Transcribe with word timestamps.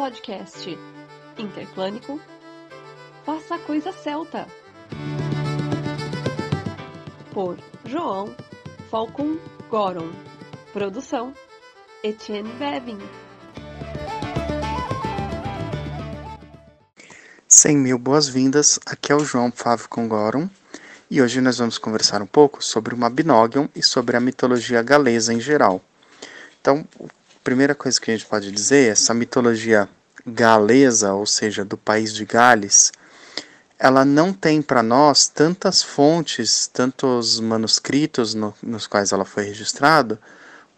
podcast. 0.00 0.78
Interclânico. 1.36 2.18
Faça 3.22 3.56
a 3.56 3.58
Coisa 3.58 3.92
Celta 3.92 4.46
por 7.34 7.58
João 7.84 8.34
Falcon 8.90 9.36
Goron. 9.68 10.10
Produção 10.72 11.34
Etienne 12.02 12.50
Bevin. 12.54 12.96
Cem 17.46 17.76
mil 17.76 17.98
boas-vindas, 17.98 18.80
aqui 18.86 19.12
é 19.12 19.14
o 19.14 19.22
João 19.22 19.52
Falcon 19.52 20.08
Goron. 20.08 20.48
E 21.10 21.20
hoje 21.20 21.42
nós 21.42 21.58
vamos 21.58 21.76
conversar 21.76 22.22
um 22.22 22.26
pouco 22.26 22.64
sobre 22.64 22.94
o 22.94 22.96
Mabinogion 22.96 23.68
e 23.76 23.82
sobre 23.82 24.16
a 24.16 24.20
mitologia 24.20 24.82
galesa 24.82 25.34
em 25.34 25.40
geral. 25.40 25.82
Então, 26.58 26.86
primeira 27.42 27.74
coisa 27.74 28.00
que 28.00 28.10
a 28.10 28.16
gente 28.16 28.26
pode 28.26 28.50
dizer 28.52 28.88
é 28.88 28.90
essa 28.90 29.14
mitologia 29.14 29.88
galesa, 30.26 31.14
ou 31.14 31.26
seja, 31.26 31.64
do 31.64 31.76
país 31.76 32.14
de 32.14 32.24
Gales, 32.24 32.92
ela 33.78 34.04
não 34.04 34.32
tem 34.32 34.60
para 34.60 34.82
nós 34.82 35.26
tantas 35.26 35.82
fontes, 35.82 36.66
tantos 36.66 37.40
manuscritos 37.40 38.34
no, 38.34 38.54
nos 38.62 38.86
quais 38.86 39.10
ela 39.12 39.24
foi 39.24 39.44
registrada, 39.44 40.20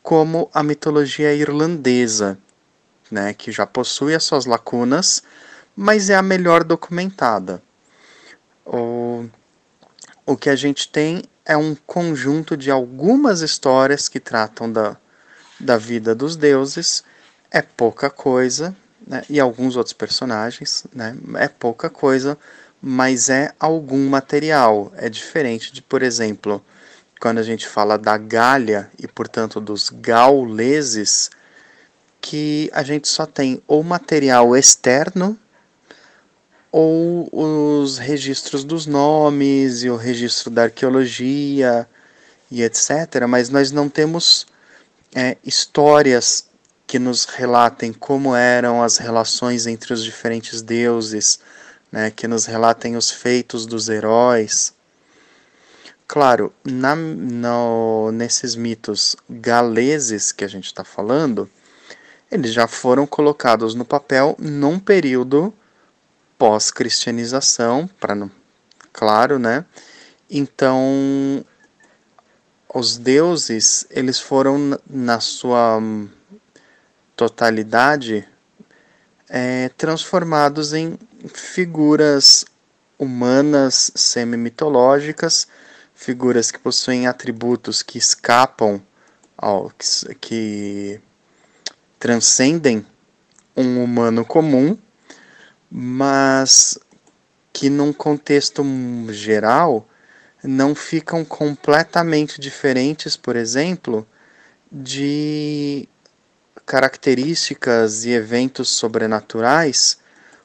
como 0.03 0.49
a 0.55 0.63
mitologia 0.63 1.35
irlandesa, 1.35 2.39
né, 3.11 3.35
que 3.35 3.51
já 3.51 3.67
possui 3.67 4.15
as 4.15 4.23
suas 4.23 4.47
lacunas, 4.47 5.23
mas 5.75 6.11
é 6.11 6.15
a 6.15 6.23
melhor 6.23 6.63
documentada. 6.63 7.63
O, 8.65 9.27
o 10.25 10.37
que 10.37 10.49
a 10.49 10.57
gente 10.57 10.89
tem 10.89 11.23
é 11.45 11.57
um 11.57 11.75
conjunto 11.75 12.57
de 12.57 12.71
algumas 12.71 13.41
histórias 13.41 14.09
que 14.09 14.21
tratam 14.21 14.71
da, 14.71 14.97
da 15.63 15.79
vida 15.79 16.15
dos 16.15 16.37
deuses 16.37 17.05
é 17.51 17.63
pouca 17.63 18.11
coisa, 18.11 18.77
né? 19.07 19.23
e 19.29 19.39
alguns 19.39 19.77
outros 19.77 19.93
personagens, 19.93 20.85
né? 20.93 21.17
é 21.37 21.49
pouca 21.49 21.89
coisa, 21.89 22.37
mas 22.81 23.29
é 23.29 23.53
algum 23.61 24.09
material. 24.09 24.93
É 24.97 25.09
diferente 25.09 25.73
de, 25.73 25.81
por 25.81 26.03
exemplo, 26.03 26.63
quando 27.21 27.39
a 27.39 27.43
gente 27.43 27.69
fala 27.69 27.97
da 27.97 28.17
Gália 28.17 28.91
e, 28.99 29.07
portanto, 29.07 29.61
dos 29.61 29.89
gauleses, 29.89 31.31
que 32.21 32.71
a 32.73 32.83
gente 32.83 33.09
só 33.09 33.27
tem 33.27 33.63
ou 33.67 33.83
material 33.83 34.57
externo 34.57 35.39
ou 36.71 37.29
os 37.33 37.99
registros 37.99 38.65
dos 38.65 38.87
nomes 38.87 39.83
e 39.83 39.91
o 39.91 39.97
registro 39.97 40.51
da 40.51 40.63
arqueologia 40.63 41.87
e 42.51 42.63
etc. 42.63 43.27
Mas 43.29 43.51
nós 43.51 43.71
não 43.71 43.89
temos 43.89 44.47
é, 45.15 45.37
histórias 45.45 46.49
que 46.87 46.99
nos 46.99 47.25
relatem 47.25 47.93
como 47.93 48.35
eram 48.35 48.83
as 48.83 48.99
relações 48.99 49.67
entre 49.67 49.93
os 49.93 50.05
diferentes 50.05 50.61
deuses, 50.63 51.41
né, 51.91 52.11
que 52.11 52.29
nos 52.29 52.47
relatem 52.47 52.97
os 52.97 53.11
feitos 53.11 53.67
dos 53.67 53.89
heróis. 53.89 54.75
Claro, 56.07 56.53
na, 56.65 56.95
no, 56.95 58.11
nesses 58.13 58.55
mitos 58.55 59.17
galeses 59.29 60.33
que 60.33 60.45
a 60.45 60.49
gente 60.49 60.67
está 60.67 60.85
falando, 60.85 61.49
eles 62.31 62.53
já 62.53 62.67
foram 62.67 63.07
colocados 63.07 63.75
no 63.75 63.85
papel 63.85 64.37
num 64.39 64.79
período 64.79 65.55
pós-cristianização, 66.37 67.89
para 68.01 68.29
claro, 68.93 69.39
né? 69.39 69.65
Então 70.29 71.45
os 72.75 72.97
deuses 72.97 73.87
eles 73.91 74.19
foram 74.19 74.79
na 74.89 75.21
sua 75.21 75.81
totalidade 77.15 78.27
é, 79.29 79.69
transformados 79.71 80.73
em 80.73 80.99
figuras 81.35 82.45
humanas 82.99 83.91
semi-mitológicas, 83.95 85.47
figuras 85.95 86.51
que 86.51 86.59
possuem 86.59 87.07
atributos 87.07 87.83
que 87.83 87.99
escapam 87.99 88.81
ao 89.37 89.71
que, 89.71 90.15
que 90.21 91.01
transcendem 91.99 92.87
um 93.57 93.83
humano 93.83 94.25
comum, 94.25 94.79
mas 95.71 96.79
que 97.53 97.69
num 97.69 97.93
contexto 97.93 98.65
geral 99.11 99.87
não 100.43 100.75
ficam 100.75 101.25
completamente 101.25 102.41
diferentes, 102.41 103.17
por 103.17 103.37
exemplo, 103.37 104.07
de 104.71 105.89
características 106.65 108.05
e 108.05 108.11
eventos 108.11 108.71
sobrenaturais 108.71 109.99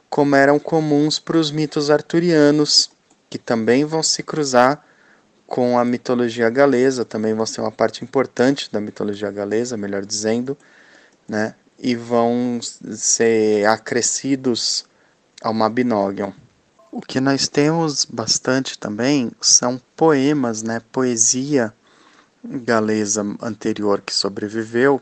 como 0.10 0.36
eram 0.36 0.58
comuns 0.58 1.20
para 1.20 1.38
os 1.38 1.52
mitos 1.52 1.90
arturianos, 1.90 2.90
que 3.30 3.38
também 3.38 3.84
vão 3.84 4.02
se 4.02 4.24
cruzar 4.24 4.86
com 5.46 5.78
a 5.78 5.86
mitologia 5.86 6.50
galesa, 6.50 7.06
também 7.06 7.34
vão 7.34 7.46
ser 7.46 7.62
uma 7.62 7.72
parte 7.72 8.04
importante 8.04 8.72
da 8.72 8.82
mitologia 8.82 9.32
galesa, 9.32 9.78
melhor 9.78 10.06
dizendo, 10.06 10.58
né? 11.28 11.56
e 11.80 11.96
vão 11.96 12.60
ser 12.62 13.66
acrescidos 13.66 14.86
ao 15.42 15.54
Mabinogion. 15.54 16.32
O 16.98 17.02
que 17.02 17.22
nós 17.22 17.48
temos 17.48 18.06
bastante 18.06 18.76
também 18.76 19.32
são 19.40 19.80
poemas, 19.96 20.64
né, 20.64 20.82
poesia 20.92 21.72
galesa 22.44 23.24
anterior 23.40 24.02
que 24.02 24.12
sobreviveu. 24.12 25.00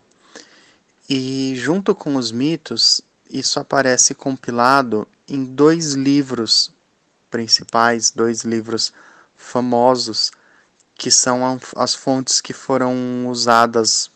E 1.09 1.53
junto 1.55 1.95
com 1.95 2.17
os 2.17 2.33
mitos, 2.33 2.99
isso 3.29 3.61
aparece 3.61 4.13
compilado 4.13 5.07
em 5.25 5.45
dois 5.45 5.93
livros 5.93 6.69
principais, 7.31 8.11
dois 8.11 8.41
livros 8.41 8.93
famosos, 9.33 10.33
que 10.95 11.09
são 11.09 11.57
as 11.77 11.95
fontes 11.95 12.41
que 12.41 12.51
foram 12.51 13.29
usadas 13.29 14.11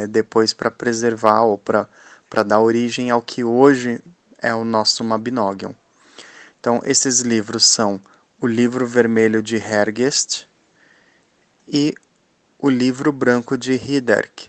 é, 0.00 0.08
depois 0.08 0.52
para 0.52 0.72
preservar 0.72 1.42
ou 1.42 1.56
para 1.56 2.42
dar 2.44 2.58
origem 2.58 3.12
ao 3.12 3.22
que 3.22 3.44
hoje 3.44 4.02
é 4.42 4.52
o 4.52 4.64
nosso 4.64 5.04
Mabinogion. 5.04 5.72
Então, 6.64 6.80
esses 6.82 7.20
livros 7.20 7.66
são 7.66 8.00
o 8.40 8.46
Livro 8.46 8.86
Vermelho 8.86 9.42
de 9.42 9.56
Hergest 9.56 10.48
e 11.68 11.94
o 12.58 12.70
Livro 12.70 13.12
Branco 13.12 13.58
de 13.58 13.74
Hiderk. 13.74 14.48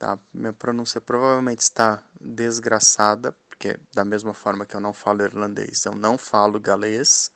Tá? 0.00 0.18
Minha 0.34 0.52
pronúncia 0.52 1.00
provavelmente 1.00 1.60
está 1.60 2.02
desgraçada, 2.20 3.30
porque 3.48 3.78
da 3.94 4.04
mesma 4.04 4.34
forma 4.34 4.66
que 4.66 4.74
eu 4.74 4.80
não 4.80 4.92
falo 4.92 5.22
irlandês, 5.22 5.84
eu 5.84 5.94
não 5.94 6.18
falo 6.18 6.58
galês. 6.58 7.30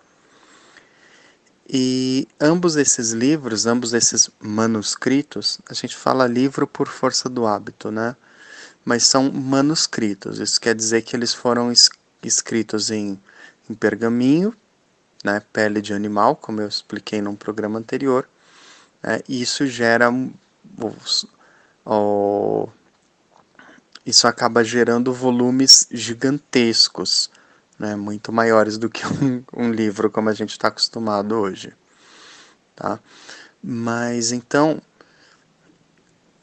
E 1.69 2.27
ambos 2.41 2.75
esses 2.75 3.13
livros, 3.13 3.67
ambos 3.67 3.95
esses 3.95 4.29
manuscritos, 4.41 5.61
a 5.71 5.75
gente 5.75 5.97
fala 5.97 6.27
livro 6.27 6.67
por 6.67 6.89
força 6.89 7.29
do 7.29 7.47
hábito, 7.47 7.93
né? 7.93 8.17
Mas 8.85 9.07
são 9.07 9.31
manuscritos. 9.31 10.41
Isso 10.41 10.61
quer 10.61 10.75
dizer 10.75 11.03
que 11.03 11.15
eles 11.15 11.33
foram 11.33 11.73
escritos 12.21 12.91
em 12.91 13.17
em 13.71 13.75
pergaminho, 13.75 14.53
né, 15.25 15.41
pele 15.53 15.81
de 15.81 15.95
animal, 15.95 16.35
como 16.35 16.61
eu 16.61 16.67
expliquei 16.67 17.23
num 17.23 17.37
programa 17.37 17.79
anterior, 17.79 18.29
né, 19.01 19.21
e 19.29 19.41
isso 19.41 19.65
gera 19.67 20.11
os, 20.77 21.27
isso 24.05 24.27
acaba 24.27 24.65
gerando 24.65 25.13
volumes 25.13 25.87
gigantescos, 25.93 27.31
né, 27.79 27.95
muito 27.95 28.33
maiores 28.33 28.77
do 28.77 28.91
que 28.91 29.07
um, 29.23 29.45
um 29.55 29.71
livro 29.71 30.11
como 30.11 30.29
a 30.29 30.35
gente 30.35 30.51
está 30.51 30.67
acostumado 30.67 31.37
hoje, 31.37 31.73
tá? 32.75 32.99
Mas 33.63 34.33
então 34.33 34.83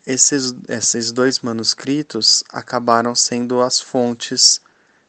esses, 0.05 0.55
esses 0.69 1.11
dois 1.11 1.41
manuscritos 1.41 2.43
acabaram 2.53 3.13
sendo 3.13 3.59
as 3.59 3.81
fontes 3.81 4.61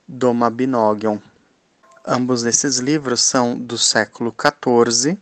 do 0.08 0.34
Mabinogion, 0.34 1.20
Ambos 2.06 2.44
esses 2.44 2.78
livros 2.78 3.20
são 3.20 3.58
do 3.58 3.76
século 3.76 4.34
XIV, 4.34 5.18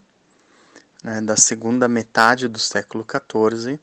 né, 1.02 1.20
da 1.20 1.36
segunda 1.36 1.88
metade 1.88 2.48
do 2.48 2.58
século 2.58 3.04
XIV, 3.04 3.78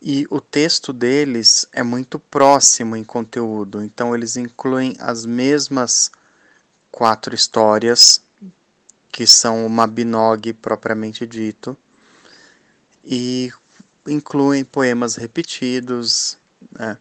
e 0.00 0.26
o 0.30 0.40
texto 0.40 0.92
deles 0.92 1.66
é 1.72 1.82
muito 1.82 2.18
próximo 2.18 2.96
em 2.96 3.02
conteúdo, 3.02 3.82
então 3.82 4.14
eles 4.14 4.36
incluem 4.36 4.96
as 5.00 5.26
mesmas 5.26 6.10
quatro 6.90 7.34
histórias, 7.34 8.22
que 9.10 9.26
são 9.26 9.66
o 9.66 9.70
Mabinogi 9.70 10.52
propriamente 10.52 11.26
dito, 11.26 11.76
e 13.04 13.52
incluem 14.06 14.64
poemas 14.64 15.16
repetidos. 15.16 16.38
Né. 16.70 16.96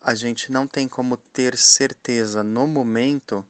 A 0.00 0.14
gente 0.14 0.52
não 0.52 0.66
tem 0.66 0.86
como 0.88 1.16
ter 1.16 1.56
certeza 1.56 2.42
no 2.42 2.66
momento 2.66 3.46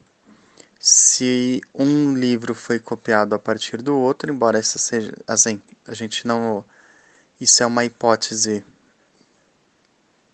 se 0.79 1.61
um 1.73 2.15
livro 2.15 2.55
foi 2.55 2.79
copiado 2.79 3.35
a 3.35 3.39
partir 3.39 3.81
do 3.81 3.97
outro, 3.97 4.31
embora 4.31 4.57
essa 4.57 4.79
seja 4.79 5.13
assim, 5.27 5.61
a 5.85 5.93
gente 5.93 6.25
não 6.25 6.63
isso 7.39 7.61
é 7.63 7.65
uma 7.65 7.85
hipótese 7.85 8.63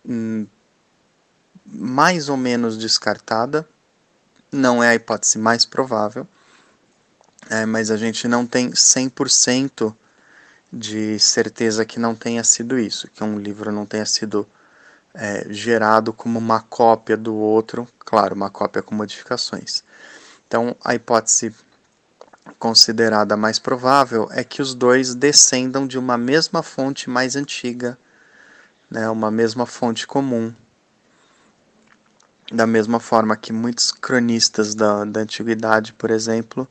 hum, 0.07 0.45
mais 1.65 2.29
ou 2.29 2.37
menos 2.37 2.77
descartada, 2.77 3.67
não 4.51 4.83
é 4.83 4.89
a 4.89 4.95
hipótese 4.95 5.39
mais 5.39 5.65
provável, 5.65 6.27
é, 7.49 7.65
mas 7.65 7.89
a 7.89 7.97
gente 7.97 8.27
não 8.27 8.45
tem 8.45 8.71
100% 8.71 9.95
de 10.71 11.17
certeza 11.19 11.85
que 11.85 11.99
não 11.99 12.15
tenha 12.15 12.43
sido 12.43 12.77
isso, 12.77 13.07
que 13.07 13.23
um 13.23 13.39
livro 13.39 13.71
não 13.71 13.85
tenha 13.85 14.05
sido 14.05 14.47
é, 15.13 15.45
gerado 15.49 16.11
como 16.11 16.37
uma 16.37 16.61
cópia 16.61 17.15
do 17.15 17.35
outro, 17.35 17.87
claro, 17.99 18.35
uma 18.35 18.49
cópia 18.49 18.81
com 18.81 18.93
modificações. 18.93 19.83
Então, 20.55 20.73
a 20.85 20.95
hipótese 20.95 21.53
considerada 22.57 23.35
mais 23.35 23.59
provável 23.59 24.29
é 24.31 24.41
que 24.41 24.61
os 24.61 24.73
dois 24.73 25.13
descendam 25.13 25.85
de 25.85 25.99
uma 25.99 26.17
mesma 26.17 26.63
fonte 26.63 27.09
mais 27.09 27.35
antiga, 27.35 27.97
né, 28.89 29.09
uma 29.09 29.29
mesma 29.29 29.65
fonte 29.65 30.07
comum. 30.07 30.53
Da 32.49 32.65
mesma 32.65 33.01
forma 33.01 33.35
que 33.35 33.51
muitos 33.51 33.91
cronistas 33.91 34.73
da, 34.73 35.03
da 35.03 35.19
antiguidade, 35.19 35.91
por 35.91 36.09
exemplo, 36.09 36.65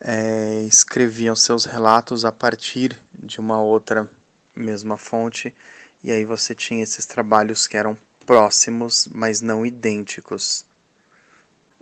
é, 0.00 0.62
escreviam 0.62 1.36
seus 1.36 1.66
relatos 1.66 2.24
a 2.24 2.32
partir 2.32 2.98
de 3.12 3.40
uma 3.40 3.60
outra 3.60 4.10
mesma 4.56 4.96
fonte, 4.96 5.54
e 6.02 6.10
aí 6.10 6.24
você 6.24 6.54
tinha 6.54 6.82
esses 6.82 7.04
trabalhos 7.04 7.66
que 7.66 7.76
eram 7.76 7.94
próximos, 8.24 9.06
mas 9.12 9.42
não 9.42 9.66
idênticos. 9.66 10.64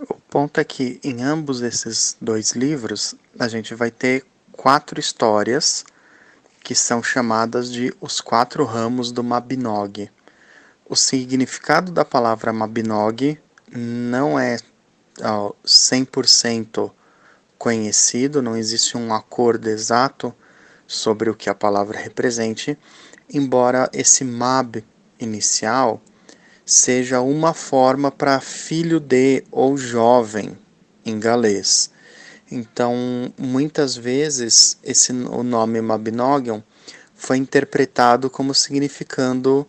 O 0.09 0.15
ponto 0.15 0.59
é 0.59 0.63
que 0.63 0.99
em 1.03 1.21
ambos 1.21 1.61
esses 1.61 2.17
dois 2.19 2.53
livros 2.53 3.13
a 3.37 3.47
gente 3.47 3.75
vai 3.75 3.91
ter 3.91 4.25
quatro 4.51 4.99
histórias 4.99 5.85
que 6.63 6.73
são 6.73 7.03
chamadas 7.03 7.71
de 7.71 7.93
os 8.01 8.19
quatro 8.19 8.65
ramos 8.65 9.11
do 9.11 9.23
Mabinogi. 9.23 10.09
O 10.89 10.95
significado 10.95 11.91
da 11.91 12.03
palavra 12.03 12.51
Mabinogi 12.51 13.39
não 13.71 14.39
é 14.39 14.57
ó, 15.21 15.53
100% 15.63 16.91
conhecido, 17.59 18.41
não 18.41 18.57
existe 18.57 18.97
um 18.97 19.13
acordo 19.13 19.69
exato 19.69 20.33
sobre 20.87 21.29
o 21.29 21.35
que 21.35 21.47
a 21.47 21.53
palavra 21.53 21.99
represente, 21.99 22.75
embora 23.31 23.87
esse 23.93 24.23
Mab 24.23 24.83
inicial 25.19 26.01
seja 26.71 27.19
uma 27.19 27.53
forma 27.53 28.09
para 28.09 28.39
filho 28.39 28.97
de 28.97 29.43
ou 29.51 29.75
jovem 29.75 30.57
em 31.05 31.19
galês. 31.19 31.91
Então, 32.49 32.95
muitas 33.37 33.97
vezes 33.97 34.77
esse 34.81 35.11
o 35.11 35.43
nome 35.43 35.81
Mabinogion 35.81 36.61
foi 37.13 37.35
interpretado 37.35 38.29
como 38.29 38.53
significando 38.55 39.67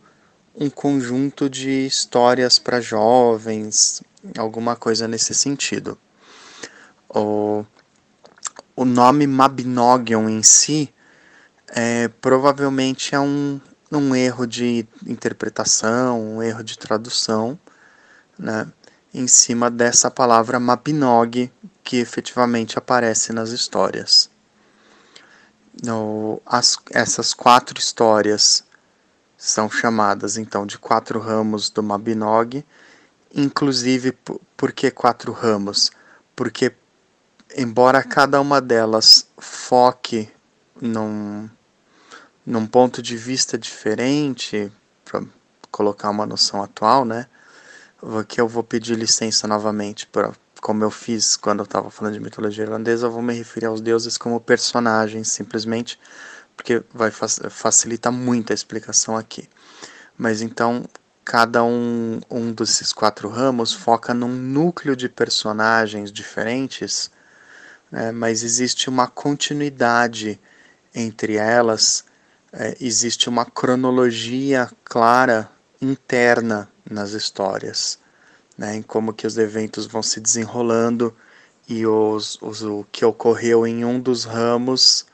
um 0.55 0.71
conjunto 0.71 1.51
de 1.51 1.87
histórias 1.87 2.61
para 2.61 2.81
jovens, 2.81 4.01
alguma 4.39 4.77
coisa 4.77 5.09
nesse 5.09 5.35
sentido. 5.35 5.99
O, 7.09 7.65
o 8.77 8.85
nome 8.85 9.27
Mabinogion 9.27 10.29
em 10.29 10.45
si 10.45 10.89
é, 11.67 12.07
provavelmente 12.21 13.13
é 13.13 13.19
um, 13.19 13.61
um 13.99 14.15
erro 14.17 14.47
de 14.47 14.87
interpretação, 15.07 16.37
um 16.37 16.43
erro 16.43 16.65
de 16.65 16.79
tradução, 16.79 17.59
né, 18.39 18.67
em 19.13 19.27
cima 19.27 19.71
dessa 19.71 20.11
palavra 20.11 20.59
Mabinogi 20.59 21.53
que 21.85 21.99
efetivamente 21.99 22.79
aparece 22.79 23.33
nas 23.33 23.51
histórias. 23.51 24.31
No, 25.85 26.41
as, 26.47 26.79
essas 26.91 27.35
quatro 27.35 27.79
histórias 27.79 28.65
são 29.37 29.71
chamadas 29.71 30.37
então 30.37 30.65
de 30.65 30.79
quatro 30.79 31.19
ramos 31.19 31.69
do 31.69 31.83
Mabinogi, 31.83 32.65
inclusive 33.35 34.17
por 34.57 34.73
que 34.73 34.91
quatro 34.91 35.33
ramos? 35.33 35.91
Porque 36.35 36.73
embora 37.57 38.03
cada 38.03 38.41
uma 38.41 38.61
delas 38.61 39.27
foque 39.39 40.31
num 40.81 41.49
num 42.45 42.67
ponto 42.67 43.01
de 43.01 43.17
vista 43.17 43.57
diferente, 43.57 44.71
para 45.05 45.23
colocar 45.71 46.11
uma 46.11 46.27
noção 46.27 46.63
atual, 46.63 47.05
né? 47.05 47.27
Que 48.29 48.41
eu 48.41 48.49
vou 48.49 48.63
pedir 48.63 48.97
licença 48.97 49.47
novamente 49.47 50.07
para 50.07 50.33
como 50.61 50.85
eu 50.85 50.91
fiz 50.93 51.37
quando 51.37 51.59
eu 51.59 51.65
estava 51.65 51.91
falando 51.91 52.15
de 52.15 52.21
mitologia 52.21 52.63
irlandesa, 52.63 53.07
eu 53.07 53.11
vou 53.11 53.21
me 53.21 53.35
referir 53.35 53.67
aos 53.67 53.81
deuses 53.81 54.17
como 54.17 54.41
personagens, 54.41 55.27
simplesmente, 55.27 55.99
porque 56.57 56.85
vai 56.95 57.11
facilitar 57.11 58.13
muito 58.13 58.53
a 58.53 58.55
explicação 58.55 59.17
aqui. 59.17 59.49
Mas 60.17 60.41
então, 60.41 60.85
cada 61.25 61.65
um, 61.65 62.21
um 62.31 62.53
desses 62.53 62.93
quatro 62.93 63.29
ramos 63.29 63.73
foca 63.73 64.15
num 64.15 64.29
núcleo 64.29 64.95
de 64.95 65.09
personagens 65.09 66.13
diferentes, 66.13 67.11
né, 67.91 68.13
mas 68.13 68.45
existe 68.45 68.89
uma 68.89 69.09
continuidade 69.09 70.41
entre 70.95 71.35
elas 71.39 72.05
é, 72.53 72.77
existe 72.81 73.29
uma 73.29 73.45
cronologia 73.47 74.71
clara 74.85 75.51
interna 75.81 76.71
nas 76.89 77.13
histórias, 77.13 77.99
né, 78.57 78.77
em 78.77 78.83
como 78.83 79.13
que 79.13 79.27
os 79.27 79.39
eventos 79.39 79.87
vão 79.87 80.03
se 80.03 80.21
desenrolando 80.21 81.17
e 81.69 81.87
os, 81.87 82.39
os, 82.43 82.63
o 82.63 82.85
que 82.93 83.05
ocorreu 83.05 83.67
em 83.67 83.85
um 83.85 83.99
dos 83.99 84.25
ramos 84.25 85.07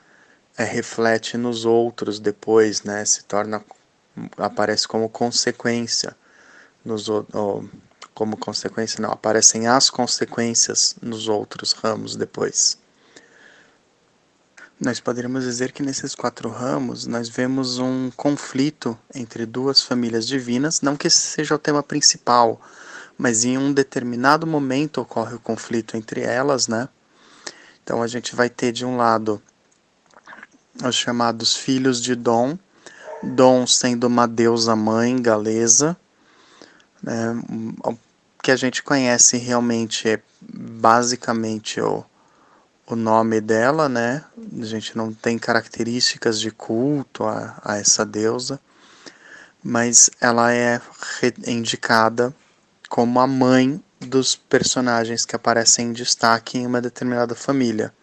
é, 0.57 0.63
reflete 0.63 1.37
nos 1.37 1.63
outros 1.63 2.19
depois, 2.19 2.83
né, 2.83 3.05
se 3.05 3.23
torna 3.23 3.63
aparece 4.37 4.87
como 4.87 5.07
consequência 5.07 6.15
nos 6.83 7.07
ou, 7.07 7.25
como 8.13 8.35
consequência 8.35 9.01
não 9.01 9.11
aparecem 9.11 9.65
as 9.67 9.89
consequências 9.89 10.95
nos 11.01 11.29
outros 11.29 11.71
ramos 11.71 12.17
depois. 12.17 12.77
Nós 14.79 15.01
poderíamos 15.01 15.43
dizer 15.43 15.73
que 15.73 15.83
nesses 15.83 16.15
quatro 16.15 16.49
ramos 16.49 17.05
nós 17.05 17.27
vemos 17.27 17.79
um 17.79 18.09
conflito 18.11 18.97
entre 19.13 19.45
duas 19.45 19.81
famílias 19.81 20.25
divinas, 20.25 20.79
não 20.79 20.95
que 20.95 21.07
esse 21.07 21.19
seja 21.19 21.55
o 21.55 21.59
tema 21.59 21.83
principal, 21.83 22.61
mas 23.17 23.43
em 23.43 23.57
um 23.57 23.73
determinado 23.73 24.47
momento 24.47 25.01
ocorre 25.01 25.35
o 25.35 25.39
conflito 25.39 25.97
entre 25.97 26.21
elas, 26.21 26.69
né? 26.69 26.87
Então 27.83 28.01
a 28.01 28.07
gente 28.07 28.33
vai 28.33 28.49
ter 28.49 28.71
de 28.71 28.85
um 28.85 28.95
lado 28.95 29.41
os 30.81 30.95
chamados 30.95 31.57
filhos 31.57 32.01
de 32.01 32.15
Dom, 32.15 32.57
Dom 33.21 33.67
sendo 33.67 34.07
uma 34.07 34.25
deusa 34.27 34.77
mãe 34.77 35.21
galesa, 35.21 35.97
né? 37.03 37.35
que 38.41 38.49
a 38.49 38.55
gente 38.55 38.81
conhece 38.81 39.37
realmente 39.37 40.07
é 40.07 40.21
basicamente 40.41 41.81
o 41.81 42.05
o 42.89 42.95
nome 42.95 43.39
dela, 43.39 43.87
né? 43.87 44.23
A 44.59 44.65
gente 44.65 44.97
não 44.97 45.13
tem 45.13 45.37
características 45.37 46.39
de 46.39 46.49
culto 46.49 47.23
a, 47.23 47.59
a 47.63 47.77
essa 47.77 48.03
deusa, 48.03 48.59
mas 49.63 50.09
ela 50.19 50.51
é 50.51 50.81
indicada 51.45 52.33
como 52.89 53.19
a 53.19 53.27
mãe 53.27 53.81
dos 53.99 54.35
personagens 54.35 55.23
que 55.23 55.35
aparecem 55.35 55.89
em 55.89 55.93
destaque 55.93 56.57
em 56.57 56.65
uma 56.65 56.81
determinada 56.81 57.35
família, 57.35 57.93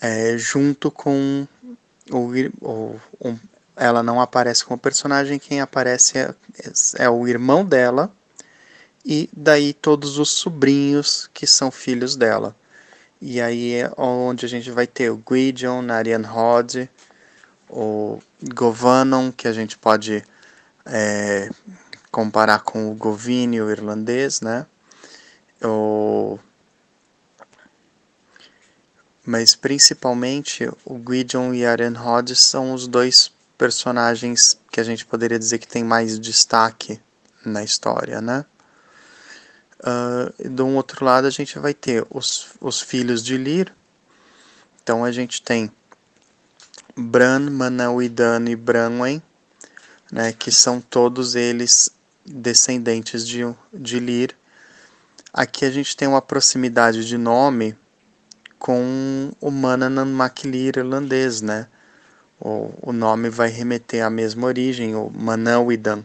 é, 0.00 0.38
junto 0.38 0.90
com 0.90 1.46
o, 2.10 2.30
o 3.20 3.38
ela 3.76 4.02
não 4.02 4.20
aparece 4.20 4.64
como 4.64 4.78
personagem, 4.78 5.38
quem 5.38 5.60
aparece 5.60 6.18
é, 6.18 6.34
é 6.96 7.08
o 7.08 7.26
irmão 7.26 7.64
dela 7.64 8.12
e 9.04 9.28
daí 9.32 9.72
todos 9.72 10.18
os 10.18 10.30
sobrinhos 10.30 11.30
que 11.32 11.46
são 11.46 11.70
filhos 11.70 12.14
dela. 12.14 12.54
E 13.20 13.40
aí 13.40 13.74
é 13.74 13.92
onde 13.96 14.46
a 14.46 14.48
gente 14.48 14.70
vai 14.70 14.86
ter 14.86 15.10
o 15.10 15.16
Gwydion, 15.16 15.82
Narian 15.82 16.22
Rod, 16.26 16.88
o 17.68 18.18
Govanon, 18.54 19.30
que 19.30 19.46
a 19.46 19.52
gente 19.52 19.76
pode 19.76 20.24
é, 20.86 21.50
comparar 22.10 22.60
com 22.60 22.90
o 22.90 22.94
Govini, 22.94 23.60
o 23.60 23.70
irlandês, 23.70 24.40
né? 24.40 24.66
O... 25.62 26.38
Mas 29.24 29.54
principalmente 29.54 30.68
o 30.84 30.94
Gwydion 30.94 31.54
e 31.54 31.64
Arenhod 31.64 32.34
são 32.34 32.72
os 32.72 32.88
dois 32.88 33.30
personagens 33.56 34.58
que 34.72 34.80
a 34.80 34.84
gente 34.84 35.04
poderia 35.04 35.38
dizer 35.38 35.58
que 35.58 35.68
tem 35.68 35.84
mais 35.84 36.18
destaque 36.18 36.98
na 37.44 37.62
história, 37.62 38.20
né? 38.20 38.44
Uh, 39.80 40.48
do 40.50 40.66
outro 40.68 41.04
lado, 41.04 41.26
a 41.26 41.30
gente 41.30 41.58
vai 41.58 41.72
ter 41.72 42.06
os, 42.10 42.48
os 42.60 42.80
filhos 42.80 43.22
de 43.22 43.36
Lir. 43.36 43.74
Então, 44.82 45.04
a 45.04 45.10
gente 45.10 45.40
tem 45.40 45.70
Bran, 46.96 47.50
Manauidan 47.50 48.44
e 48.48 48.56
Branwen, 48.56 49.22
né, 50.12 50.32
que 50.32 50.52
são 50.52 50.80
todos 50.80 51.34
eles 51.34 51.90
descendentes 52.26 53.26
de, 53.26 53.40
de 53.72 53.98
Lir. 53.98 54.36
Aqui 55.32 55.64
a 55.64 55.70
gente 55.70 55.96
tem 55.96 56.08
uma 56.08 56.20
proximidade 56.20 57.06
de 57.06 57.16
nome 57.16 57.76
com 58.58 59.32
o 59.40 59.50
Mananan 59.50 60.04
Maclir 60.06 60.76
irlandês, 60.76 61.40
né? 61.40 61.68
O, 62.38 62.72
o 62.82 62.92
nome 62.92 63.30
vai 63.30 63.48
remeter 63.48 64.04
à 64.04 64.10
mesma 64.10 64.46
origem, 64.46 64.94
o 64.94 65.10
Manauidan 65.10 66.04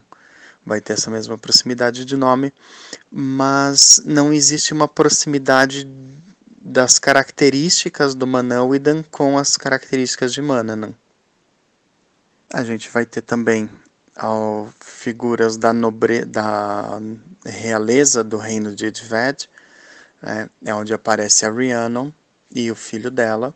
vai 0.66 0.80
ter 0.80 0.94
essa 0.94 1.10
mesma 1.10 1.38
proximidade 1.38 2.04
de 2.04 2.16
nome, 2.16 2.52
mas 3.10 4.02
não 4.04 4.32
existe 4.32 4.72
uma 4.72 4.88
proximidade 4.88 5.88
das 6.60 6.98
características 6.98 8.16
do 8.16 8.26
Manauidan 8.26 9.04
com 9.04 9.38
as 9.38 9.56
características 9.56 10.32
de 10.32 10.42
Mananam. 10.42 10.92
A 12.52 12.64
gente 12.64 12.90
vai 12.90 13.06
ter 13.06 13.22
também 13.22 13.70
ao, 14.16 14.68
figuras 14.80 15.56
da, 15.56 15.72
nobre, 15.72 16.24
da 16.24 17.00
realeza 17.44 18.24
do 18.24 18.36
reino 18.36 18.74
de 18.74 18.86
Edved, 18.86 19.48
é, 20.20 20.48
é 20.64 20.74
onde 20.74 20.92
aparece 20.92 21.46
a 21.46 21.50
Rhiannon 21.50 22.10
e 22.50 22.68
o 22.70 22.74
filho 22.74 23.10
dela, 23.10 23.54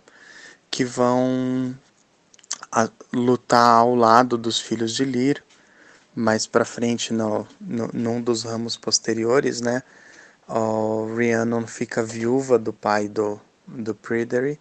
que 0.70 0.84
vão 0.84 1.76
a, 2.70 2.88
lutar 3.12 3.78
ao 3.78 3.96
lado 3.96 4.38
dos 4.38 4.60
filhos 4.60 4.94
de 4.94 5.04
Lir, 5.04 5.42
mais 6.20 6.46
para 6.46 6.64
frente 6.64 7.12
no, 7.12 7.46
no, 7.60 7.88
num 7.92 8.20
dos 8.20 8.44
ramos 8.44 8.76
posteriores, 8.76 9.60
né, 9.60 9.82
o 10.46 11.14
Rhiannon 11.14 11.66
fica 11.66 12.02
viúva 12.02 12.58
do 12.58 12.72
pai 12.72 13.08
do, 13.08 13.40
do 13.66 13.94
Pryderi 13.94 14.58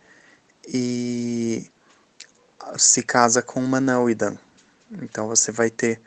e 0.67 1.69
se 2.77 3.01
casa 3.01 3.41
com 3.41 3.61
Manauidan. 3.61 4.37
Então 5.01 5.27
você 5.27 5.51
vai 5.51 5.69
ter 5.69 5.99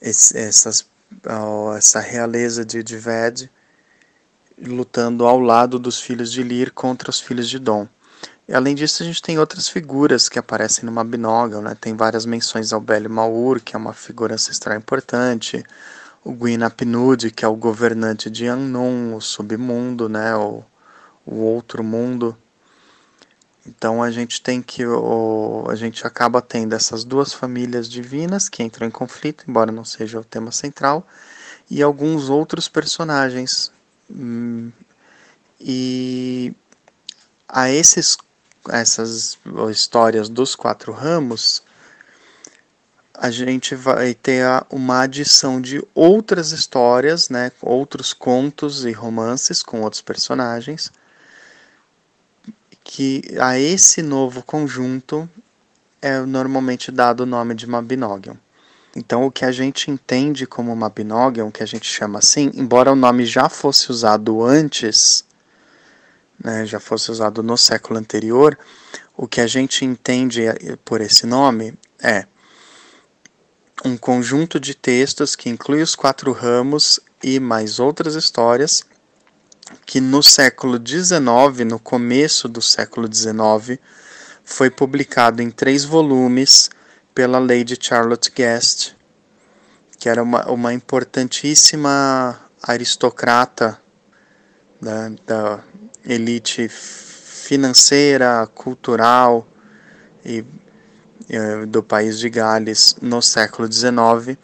esse, 0.00 0.36
essas, 0.36 0.86
essa 1.76 2.00
realeza 2.00 2.64
de 2.64 2.82
Dved 2.82 3.50
lutando 4.60 5.26
ao 5.26 5.38
lado 5.38 5.78
dos 5.78 6.00
filhos 6.00 6.30
de 6.30 6.42
Lir 6.42 6.72
contra 6.72 7.10
os 7.10 7.20
filhos 7.20 7.48
de 7.48 7.58
Dom. 7.58 7.88
Além 8.50 8.74
disso, 8.74 9.02
a 9.02 9.06
gente 9.06 9.20
tem 9.20 9.38
outras 9.38 9.68
figuras 9.68 10.26
que 10.26 10.38
aparecem 10.38 10.86
no 10.86 10.92
Mabinogion, 10.92 11.60
né? 11.60 11.76
Tem 11.78 11.94
várias 11.94 12.24
menções 12.24 12.72
ao 12.72 12.80
Beli 12.80 13.08
Maur, 13.08 13.60
que 13.60 13.76
é 13.76 13.78
uma 13.78 13.92
figura 13.92 14.34
ancestral 14.34 14.76
importante, 14.76 15.62
o 16.24 16.32
Gwyn 16.32 16.62
Apnud, 16.62 17.30
que 17.30 17.44
é 17.44 17.48
o 17.48 17.54
governante 17.54 18.30
de 18.30 18.48
Annun, 18.48 19.14
o 19.14 19.20
submundo, 19.20 20.08
né? 20.08 20.34
O, 20.34 20.64
o 21.26 21.36
outro 21.36 21.84
mundo. 21.84 22.36
Então 23.66 24.02
a 24.02 24.10
gente 24.10 24.40
tem 24.40 24.62
que 24.62 24.86
o, 24.86 25.66
a 25.68 25.74
gente 25.74 26.06
acaba 26.06 26.40
tendo 26.40 26.74
essas 26.74 27.04
duas 27.04 27.34
famílias 27.34 27.86
divinas 27.86 28.48
que 28.48 28.62
entram 28.62 28.86
em 28.86 28.90
conflito, 28.90 29.44
embora 29.46 29.70
não 29.70 29.84
seja 29.84 30.18
o 30.18 30.24
tema 30.24 30.50
central, 30.52 31.06
e 31.70 31.82
alguns 31.82 32.30
outros 32.30 32.66
personagens. 32.66 33.70
Hum, 34.10 34.72
e 35.60 36.54
a 37.46 37.70
esses 37.70 38.16
essas 38.70 39.38
histórias 39.70 40.28
dos 40.28 40.54
quatro 40.54 40.92
ramos, 40.92 41.62
a 43.14 43.30
gente 43.30 43.74
vai 43.74 44.14
ter 44.14 44.44
uma 44.70 45.02
adição 45.02 45.60
de 45.60 45.84
outras 45.94 46.52
histórias, 46.52 47.28
né, 47.28 47.50
outros 47.60 48.12
contos 48.12 48.84
e 48.84 48.92
romances 48.92 49.62
com 49.62 49.80
outros 49.82 50.02
personagens, 50.02 50.92
que 52.84 53.22
a 53.40 53.58
esse 53.58 54.02
novo 54.02 54.42
conjunto 54.42 55.28
é 56.00 56.20
normalmente 56.20 56.92
dado 56.92 57.20
o 57.20 57.26
nome 57.26 57.54
de 57.54 57.66
Mabinogion. 57.66 58.36
Então, 58.96 59.26
o 59.26 59.30
que 59.30 59.44
a 59.44 59.52
gente 59.52 59.90
entende 59.90 60.46
como 60.46 60.74
Mabinogion, 60.74 61.50
que 61.50 61.62
a 61.62 61.66
gente 61.66 61.86
chama 61.86 62.20
assim, 62.20 62.50
embora 62.54 62.92
o 62.92 62.96
nome 62.96 63.26
já 63.26 63.48
fosse 63.48 63.90
usado 63.90 64.42
antes, 64.42 65.24
né, 66.42 66.64
já 66.64 66.78
fosse 66.78 67.10
usado 67.10 67.42
no 67.42 67.56
século 67.56 67.98
anterior, 67.98 68.58
o 69.16 69.26
que 69.26 69.40
a 69.40 69.46
gente 69.46 69.84
entende 69.84 70.42
por 70.84 71.00
esse 71.00 71.26
nome 71.26 71.74
é 72.00 72.26
um 73.84 73.96
conjunto 73.96 74.58
de 74.58 74.74
textos 74.74 75.36
que 75.36 75.48
inclui 75.48 75.82
os 75.82 75.94
quatro 75.94 76.32
ramos 76.32 77.00
e 77.22 77.38
mais 77.40 77.78
outras 77.78 78.14
histórias 78.14 78.84
que 79.84 80.00
no 80.00 80.22
século 80.22 80.78
XIX, 80.78 81.66
no 81.66 81.78
começo 81.78 82.48
do 82.48 82.62
século 82.62 83.08
XIX, 83.12 83.78
foi 84.44 84.70
publicado 84.70 85.42
em 85.42 85.50
três 85.50 85.84
volumes 85.84 86.70
pela 87.14 87.38
Lady 87.38 87.76
Charlotte 87.80 88.30
Guest, 88.34 88.94
que 89.98 90.08
era 90.08 90.22
uma, 90.22 90.48
uma 90.48 90.72
importantíssima 90.72 92.40
aristocrata 92.62 93.80
da, 94.80 95.10
da 95.26 95.64
elite 96.04 96.68
financeira, 96.68 98.46
cultural 98.54 99.46
e 100.24 100.44
eh, 101.30 101.66
do 101.66 101.82
país 101.82 102.18
de 102.18 102.30
Gales 102.30 102.96
no 103.00 103.20
século 103.20 103.70
XIX. 103.70 104.38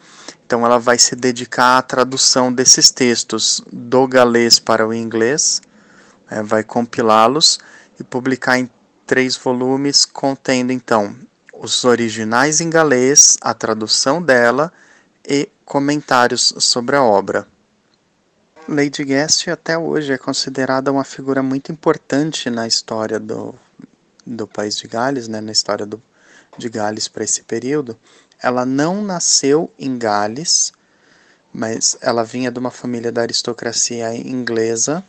Então, 0.45 0.65
ela 0.65 0.77
vai 0.77 0.97
se 0.99 1.15
dedicar 1.15 1.79
à 1.79 1.81
tradução 1.81 2.53
desses 2.53 2.91
textos 2.91 3.63
do 3.71 4.07
galês 4.07 4.59
para 4.59 4.87
o 4.87 4.93
inglês, 4.93 5.61
é, 6.29 6.43
vai 6.43 6.63
compilá-los 6.63 7.59
e 7.99 8.03
publicar 8.03 8.59
em 8.59 8.69
três 9.05 9.35
volumes, 9.35 10.05
contendo 10.05 10.71
então 10.71 11.15
os 11.53 11.83
originais 11.85 12.61
em 12.61 12.69
galês, 12.69 13.37
a 13.41 13.53
tradução 13.53 14.21
dela 14.21 14.71
e 15.27 15.49
comentários 15.63 16.53
sobre 16.59 16.95
a 16.95 17.03
obra. 17.03 17.47
Lady 18.67 19.03
Guest 19.03 19.47
até 19.47 19.77
hoje 19.77 20.11
é 20.11 20.17
considerada 20.17 20.91
uma 20.91 21.03
figura 21.03 21.43
muito 21.43 21.71
importante 21.71 22.49
na 22.49 22.65
história 22.65 23.19
do, 23.19 23.53
do 24.25 24.47
país 24.47 24.75
de 24.75 24.87
Gales, 24.87 25.27
né, 25.27 25.39
na 25.39 25.51
história 25.51 25.85
do, 25.85 26.01
de 26.57 26.67
Gales 26.67 27.07
para 27.07 27.23
esse 27.23 27.43
período. 27.43 27.95
Ela 28.41 28.65
não 28.65 29.03
nasceu 29.03 29.71
em 29.77 29.99
Gales, 29.99 30.73
mas 31.53 31.95
ela 32.01 32.23
vinha 32.23 32.49
de 32.49 32.57
uma 32.57 32.71
família 32.71 33.11
da 33.11 33.21
aristocracia 33.21 34.15
inglesa, 34.15 35.03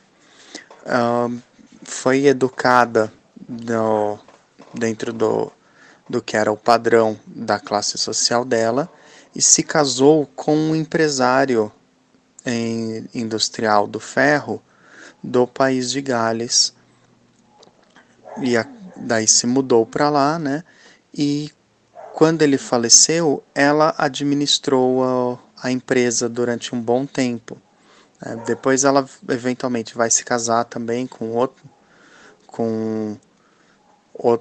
uh, 0.83 1.41
foi 1.83 2.27
educada 2.27 3.11
no, 3.49 4.19
dentro 4.75 5.15
do, 5.15 5.51
do 6.07 6.21
que 6.21 6.37
era 6.37 6.53
o 6.53 6.59
padrão 6.59 7.19
da 7.27 7.59
classe 7.59 7.97
social 7.97 8.45
dela 8.45 8.87
e 9.35 9.41
se 9.41 9.63
casou 9.63 10.27
com 10.37 10.55
um 10.55 10.77
empresário 10.77 11.73
em, 11.73 11.76
industrial 13.15 13.87
do 13.87 14.01
ferro 14.01 14.63
do 15.23 15.47
país 15.47 15.91
de 15.91 16.01
Gales. 16.01 16.75
E 18.41 18.57
a, 18.57 18.67
daí 18.97 19.27
se 19.27 19.47
mudou 19.47 19.85
para 19.87 20.09
lá, 20.09 20.39
né? 20.39 20.63
E 21.13 21.51
quando 22.15 22.43
ele 22.43 22.59
faleceu, 22.59 23.43
ela 23.55 23.95
administrou 23.99 25.05
a, 25.05 25.67
a 25.69 25.71
empresa 25.71 26.29
durante 26.29 26.75
um 26.75 26.81
bom 26.81 27.05
tempo. 27.05 27.61
É, 28.25 28.37
depois 28.37 28.85
ela 28.85 29.07
eventualmente 29.29 29.95
vai 29.95 30.11
se 30.11 30.25
casar 30.25 30.65
também 30.65 31.07
com 31.07 31.33
outro, 31.33 31.65
com 32.47 33.17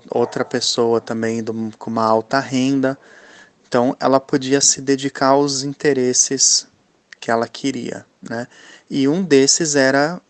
outra 0.10 0.46
pessoa 0.46 1.02
também 1.02 1.44
do, 1.44 1.72
com 1.78 1.90
uma 1.90 2.06
alta 2.06 2.40
renda. 2.40 2.98
Então 3.68 3.96
ela 4.00 4.20
podia 4.20 4.62
se 4.62 4.82
dedicar 4.82 5.30
aos 5.30 5.64
interesses 5.64 6.68
que 7.25 7.32
ela 7.32 7.48
queria, 7.48 8.05
né? 8.22 8.48
E 8.88 9.08
um 9.08 9.24
desses 9.24 9.75
era 9.75 10.22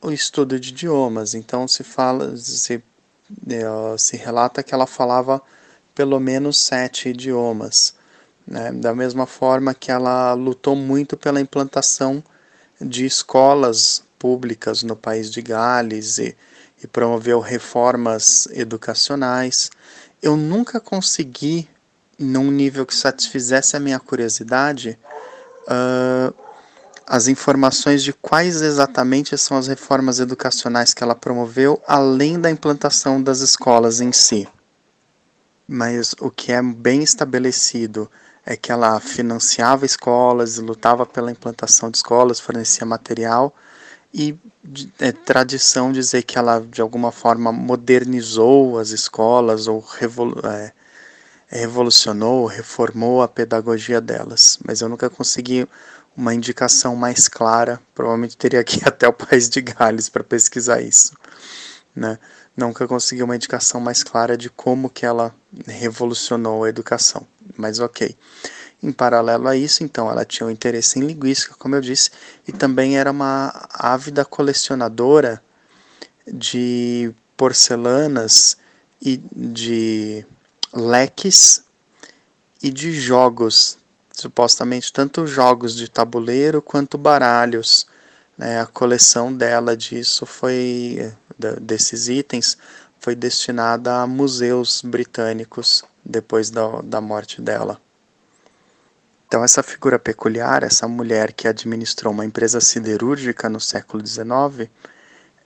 o 0.00 0.10
estudo 0.10 0.58
de 0.58 0.70
idiomas. 0.70 1.34
Então 1.34 1.68
se 1.68 1.84
fala, 1.84 2.34
se, 2.34 2.82
eh, 3.46 3.98
se 3.98 4.16
relata 4.16 4.62
que 4.62 4.72
ela 4.72 4.86
falava 4.86 5.42
pelo 5.94 6.18
menos 6.18 6.56
sete 6.56 7.10
idiomas. 7.10 7.94
Né? 8.46 8.72
Da 8.72 8.94
mesma 8.94 9.26
forma 9.26 9.74
que 9.74 9.92
ela 9.92 10.32
lutou 10.32 10.74
muito 10.74 11.14
pela 11.14 11.42
implantação 11.42 12.24
de 12.80 13.04
escolas 13.04 14.02
públicas 14.18 14.82
no 14.82 14.96
país 14.96 15.30
de 15.30 15.42
Gales 15.42 16.16
e, 16.16 16.34
e 16.82 16.86
promoveu 16.86 17.38
reformas 17.38 18.48
educacionais. 18.50 19.70
Eu 20.22 20.38
nunca 20.38 20.80
consegui, 20.80 21.68
num 22.18 22.50
nível 22.50 22.86
que 22.86 22.94
satisfizesse 22.94 23.76
a 23.76 23.80
minha 23.80 24.00
curiosidade, 24.00 24.98
uh, 25.68 26.34
as 27.06 27.28
informações 27.28 28.02
de 28.02 28.12
quais 28.12 28.62
exatamente 28.62 29.36
são 29.36 29.56
as 29.56 29.66
reformas 29.66 30.20
educacionais 30.20 30.94
que 30.94 31.02
ela 31.02 31.14
promoveu, 31.14 31.80
além 31.86 32.40
da 32.40 32.50
implantação 32.50 33.22
das 33.22 33.40
escolas 33.40 34.00
em 34.00 34.12
si. 34.12 34.48
Mas 35.68 36.14
o 36.20 36.30
que 36.30 36.52
é 36.52 36.62
bem 36.62 37.02
estabelecido 37.02 38.10
é 38.44 38.56
que 38.56 38.70
ela 38.70 39.00
financiava 39.00 39.86
escolas, 39.86 40.58
lutava 40.58 41.06
pela 41.06 41.30
implantação 41.30 41.90
de 41.90 41.96
escolas, 41.96 42.40
fornecia 42.40 42.86
material 42.86 43.54
e 44.12 44.36
é 45.00 45.12
tradição 45.12 45.90
dizer 45.90 46.22
que 46.22 46.38
ela 46.38 46.60
de 46.60 46.80
alguma 46.80 47.10
forma 47.10 47.50
modernizou 47.50 48.78
as 48.78 48.90
escolas 48.90 49.66
ou 49.66 49.84
é, 50.44 50.72
revolucionou, 51.58 52.46
reformou 52.46 53.22
a 53.22 53.28
pedagogia 53.28 54.00
delas, 54.00 54.58
mas 54.66 54.80
eu 54.80 54.88
nunca 54.88 55.08
consegui 55.08 55.68
uma 56.16 56.34
indicação 56.34 56.96
mais 56.96 57.28
clara. 57.28 57.80
Provavelmente 57.94 58.36
teria 58.36 58.62
que 58.64 58.78
ir 58.78 58.82
até 58.88 59.06
o 59.06 59.12
país 59.12 59.48
de 59.48 59.60
Gales 59.62 60.08
para 60.08 60.24
pesquisar 60.24 60.82
isso, 60.82 61.16
né? 61.94 62.18
Nunca 62.56 62.86
consegui 62.86 63.22
uma 63.22 63.34
indicação 63.34 63.80
mais 63.80 64.04
clara 64.04 64.36
de 64.36 64.48
como 64.48 64.88
que 64.88 65.04
ela 65.04 65.34
revolucionou 65.66 66.64
a 66.64 66.68
educação, 66.68 67.26
mas 67.56 67.80
ok. 67.80 68.16
Em 68.80 68.92
paralelo 68.92 69.48
a 69.48 69.56
isso, 69.56 69.82
então, 69.82 70.10
ela 70.10 70.24
tinha 70.24 70.46
um 70.46 70.50
interesse 70.50 70.98
em 70.98 71.02
linguística, 71.02 71.54
como 71.58 71.74
eu 71.74 71.80
disse, 71.80 72.10
e 72.46 72.52
também 72.52 72.98
era 72.98 73.10
uma 73.10 73.66
ávida 73.72 74.24
colecionadora 74.24 75.42
de 76.26 77.12
porcelanas 77.36 78.56
e 79.02 79.16
de 79.16 80.24
leques 80.74 81.64
e 82.62 82.70
de 82.70 82.92
jogos, 82.92 83.78
supostamente 84.12 84.92
tanto 84.92 85.26
jogos 85.26 85.74
de 85.74 85.88
tabuleiro 85.88 86.60
quanto 86.60 86.98
baralhos. 86.98 87.86
Né? 88.36 88.60
A 88.60 88.66
coleção 88.66 89.32
dela 89.32 89.76
disso 89.76 90.26
foi 90.26 91.12
desses 91.60 92.08
itens 92.08 92.56
foi 93.04 93.14
destinada 93.14 94.00
a 94.00 94.06
museus 94.06 94.80
britânicos 94.80 95.84
depois 96.02 96.48
da, 96.48 96.80
da 96.80 97.02
morte 97.02 97.38
dela. 97.38 97.78
Então, 99.28 99.44
essa 99.44 99.62
figura 99.62 99.98
peculiar, 99.98 100.62
essa 100.62 100.88
mulher 100.88 101.34
que 101.34 101.46
administrou 101.46 102.14
uma 102.14 102.24
empresa 102.24 102.62
siderúrgica 102.62 103.46
no 103.50 103.60
século 103.60 104.06
XIX, 104.06 104.70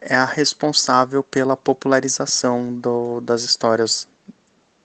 é 0.01 0.15
a 0.15 0.25
responsável 0.25 1.21
pela 1.21 1.57
popularização 1.57 2.73
do, 2.79 3.21
das 3.21 3.43
histórias 3.43 4.07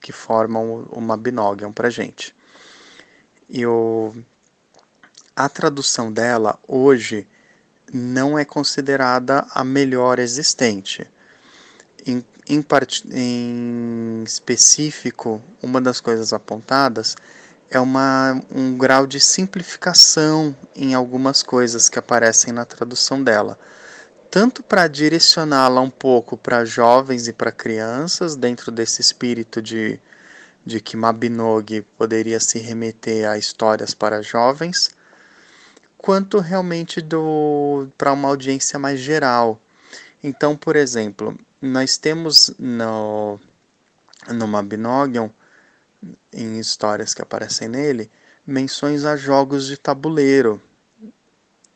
que 0.04 0.12
formam 0.12 0.86
o 0.90 1.00
Mabinogion 1.00 1.72
para 1.72 1.88
gente. 1.88 2.36
E 3.48 3.64
o, 3.64 4.14
a 5.34 5.48
tradução 5.48 6.12
dela 6.12 6.58
hoje 6.68 7.26
não 7.90 8.38
é 8.38 8.44
considerada 8.44 9.46
a 9.50 9.64
melhor 9.64 10.18
existente. 10.18 11.10
Em, 12.06 12.22
em, 12.46 12.60
part, 12.60 13.02
em 13.10 14.22
específico, 14.26 15.42
uma 15.62 15.80
das 15.80 16.02
coisas 16.02 16.34
apontadas 16.34 17.16
é 17.70 17.80
uma, 17.80 18.38
um 18.54 18.76
grau 18.76 19.06
de 19.06 19.18
simplificação 19.18 20.54
em 20.76 20.92
algumas 20.92 21.42
coisas 21.42 21.88
que 21.88 21.98
aparecem 21.98 22.52
na 22.52 22.66
tradução 22.66 23.24
dela, 23.24 23.58
tanto 24.34 24.64
para 24.64 24.88
direcioná-la 24.88 25.80
um 25.80 25.88
pouco 25.88 26.36
para 26.36 26.64
jovens 26.64 27.28
e 27.28 27.32
para 27.32 27.52
crianças, 27.52 28.34
dentro 28.34 28.72
desse 28.72 29.00
espírito 29.00 29.62
de, 29.62 30.00
de 30.66 30.80
que 30.80 30.96
Mabinogi 30.96 31.82
poderia 31.96 32.40
se 32.40 32.58
remeter 32.58 33.28
a 33.28 33.38
histórias 33.38 33.94
para 33.94 34.22
jovens, 34.22 34.90
quanto 35.96 36.40
realmente 36.40 37.00
para 37.96 38.12
uma 38.12 38.26
audiência 38.26 38.76
mais 38.76 38.98
geral. 38.98 39.60
Então, 40.20 40.56
por 40.56 40.74
exemplo, 40.74 41.38
nós 41.62 41.96
temos 41.96 42.52
no, 42.58 43.38
no 44.26 44.48
Mabinogion 44.48 45.28
em 46.32 46.58
histórias 46.58 47.14
que 47.14 47.22
aparecem 47.22 47.68
nele, 47.68 48.10
menções 48.44 49.04
a 49.04 49.16
jogos 49.16 49.64
de 49.64 49.76
tabuleiro. 49.76 50.60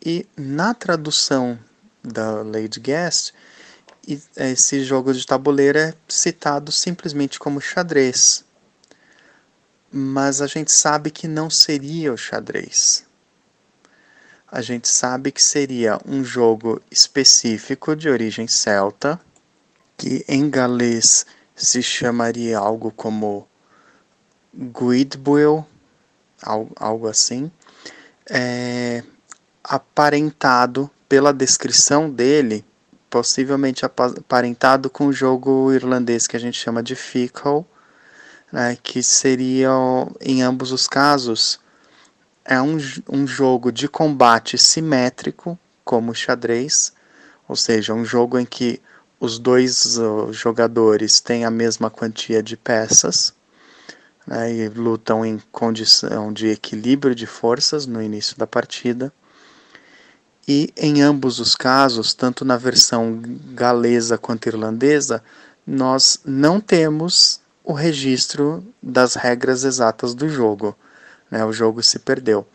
E 0.05 0.27
na 0.37 0.75
tradução 0.75 1.57
da 2.02 2.43
Lady 2.43 2.81
Guest, 2.81 3.33
esse 4.37 4.83
jogo 4.85 5.12
de 5.12 5.26
tabuleiro 5.26 5.78
é 5.78 5.95
citado 6.09 6.73
simplesmente 6.73 7.38
como 7.38 7.61
xadrez. 7.61 8.45
Mas 9.90 10.40
a 10.40 10.47
gente 10.47 10.73
sabe 10.73 11.11
que 11.11 11.28
não 11.28 11.50
seria 11.50 12.12
o 12.12 12.17
xadrez. 12.17 13.07
A 14.50 14.62
gente 14.62 14.88
sabe 14.88 15.31
que 15.31 15.43
seria 15.43 15.99
um 16.07 16.25
jogo 16.25 16.81
específico 16.90 17.95
de 17.95 18.09
origem 18.09 18.49
celta, 18.49 19.21
que 19.97 20.25
em 20.26 20.49
galês 20.49 21.26
se 21.55 21.83
chamaria 21.83 22.57
algo 22.57 22.90
como 22.90 23.47
Guidbull, 24.55 25.67
algo 26.76 27.09
assim, 27.09 27.50
é, 28.31 29.02
aparentado 29.62 30.90
pela 31.09 31.33
descrição 31.33 32.11
dele, 32.11 32.64
possivelmente 33.09 33.85
aparentado 33.85 34.90
com 34.90 35.07
o 35.07 35.12
jogo 35.12 35.73
irlandês 35.73 36.27
que 36.27 36.37
a 36.37 36.40
gente 36.40 36.59
chama 36.59 36.83
de 36.83 36.94
Fickle, 36.94 37.64
né, 38.53 38.77
que 38.83 39.03
seria, 39.03 39.71
em 40.21 40.42
ambos 40.42 40.73
os 40.73 40.87
casos, 40.87 41.59
é 42.44 42.61
um, 42.61 42.79
um 43.11 43.27
jogo 43.27 43.73
de 43.73 43.88
combate 43.88 44.59
simétrico, 44.59 45.59
como 45.85 46.12
o 46.12 46.14
xadrez, 46.14 46.92
ou 47.49 47.57
seja, 47.57 47.94
um 47.94 48.05
jogo 48.05 48.38
em 48.38 48.44
que 48.44 48.81
os 49.18 49.38
dois 49.38 49.99
jogadores 50.31 51.21
têm 51.21 51.44
a 51.44 51.51
mesma 51.51 51.90
quantia 51.90 52.42
de 52.42 52.57
peças, 52.57 53.35
né, 54.27 54.53
e 54.53 54.68
lutam 54.68 55.25
em 55.25 55.40
condição 55.51 56.33
de 56.33 56.49
equilíbrio 56.49 57.14
de 57.14 57.27
forças 57.27 57.87
no 57.87 58.03
início 58.03 58.37
da 58.37 58.47
partida. 58.47 59.12
E 60.48 60.72
em 60.74 61.02
ambos 61.02 61.40
os 61.40 61.54
casos, 61.54 62.14
tanto 62.14 62.42
na 62.42 62.56
versão 62.56 63.20
galesa 63.52 64.16
quanto 64.16 64.46
irlandesa, 64.46 65.22
nós 65.66 66.20
não 66.24 66.58
temos 66.58 67.42
o 67.62 67.74
registro 67.74 68.64
das 68.82 69.14
regras 69.14 69.62
exatas 69.62 70.14
do 70.14 70.26
jogo. 70.26 70.74
Né, 71.30 71.44
o 71.44 71.52
jogo 71.52 71.82
se 71.82 71.98
perdeu. 71.98 72.46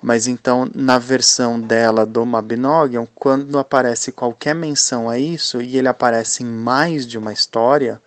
Mas 0.00 0.28
então, 0.28 0.70
na 0.72 1.00
versão 1.00 1.60
dela 1.60 2.06
do 2.06 2.24
Mabinogion, 2.24 3.06
quando 3.12 3.58
aparece 3.58 4.12
qualquer 4.12 4.54
menção 4.54 5.10
a 5.10 5.18
isso, 5.18 5.60
e 5.60 5.76
ele 5.76 5.88
aparece 5.88 6.44
em 6.44 6.46
mais 6.46 7.04
de 7.04 7.18
uma 7.18 7.32
história, 7.32 8.00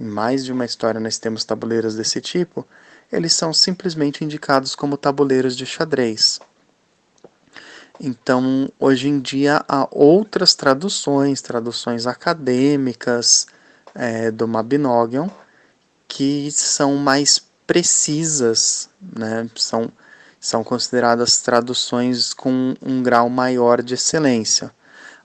em 0.00 0.04
mais 0.04 0.42
de 0.42 0.52
uma 0.52 0.64
história 0.64 0.98
nós 0.98 1.18
temos 1.18 1.44
tabuleiros 1.44 1.94
desse 1.96 2.18
tipo, 2.18 2.66
eles 3.12 3.34
são 3.34 3.52
simplesmente 3.52 4.24
indicados 4.24 4.74
como 4.74 4.96
tabuleiros 4.96 5.54
de 5.54 5.66
xadrez. 5.66 6.40
Então, 8.00 8.68
hoje 8.78 9.08
em 9.08 9.20
dia 9.20 9.64
há 9.68 9.86
outras 9.90 10.54
traduções, 10.54 11.40
traduções 11.40 12.06
acadêmicas 12.06 13.46
é, 13.94 14.30
do 14.30 14.48
Mabinogion, 14.48 15.28
que 16.08 16.50
são 16.50 16.96
mais 16.96 17.40
precisas, 17.66 18.88
né? 19.00 19.48
são, 19.56 19.90
são 20.40 20.64
consideradas 20.64 21.40
traduções 21.40 22.34
com 22.34 22.74
um 22.82 23.02
grau 23.02 23.28
maior 23.30 23.82
de 23.82 23.94
excelência 23.94 24.72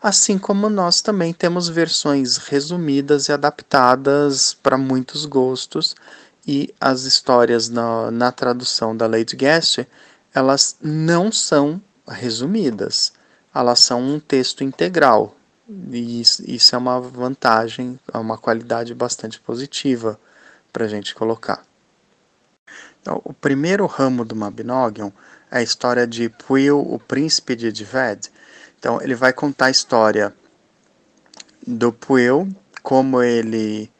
assim 0.01 0.37
como 0.37 0.69
nós 0.69 1.01
também 1.01 1.33
temos 1.33 1.67
versões 1.67 2.37
resumidas 2.37 3.27
e 3.27 3.33
adaptadas 3.33 4.53
para 4.53 4.77
muitos 4.77 5.25
gostos, 5.25 5.95
e 6.47 6.73
as 6.79 7.03
histórias 7.03 7.69
na, 7.69 8.09
na 8.09 8.31
tradução 8.31 8.95
da 8.95 9.05
Lady 9.05 9.35
Guest, 9.35 9.85
elas 10.33 10.77
não 10.81 11.31
são 11.31 11.81
resumidas, 12.09 13.13
elas 13.53 13.79
são 13.79 14.01
um 14.01 14.19
texto 14.19 14.63
integral, 14.63 15.35
e 15.91 16.21
isso, 16.21 16.75
é 16.75 16.77
uma 16.77 16.99
vantagem, 16.99 17.99
é 18.11 18.17
uma 18.17 18.37
qualidade 18.37 18.93
bastante 18.93 19.39
positiva 19.39 20.19
para 20.73 20.85
a 20.85 20.87
gente 20.87 21.13
colocar. 21.13 21.63
Então, 23.01 23.21
o 23.23 23.33
primeiro 23.33 23.85
ramo 23.85 24.25
do 24.25 24.35
Mabinogion 24.35 25.11
é 25.51 25.59
a 25.59 25.63
história 25.63 26.05
de 26.05 26.29
Puil, 26.29 26.79
o 26.79 26.99
príncipe 26.99 27.55
de 27.55 27.71
Dved, 27.71 28.31
então 28.77 29.01
ele 29.01 29.15
vai 29.15 29.33
contar 29.33 29.67
a 29.67 29.71
história 29.71 30.33
do 31.65 31.91
Puel, 31.91 32.47
como 32.81 33.21
ele 33.21 33.91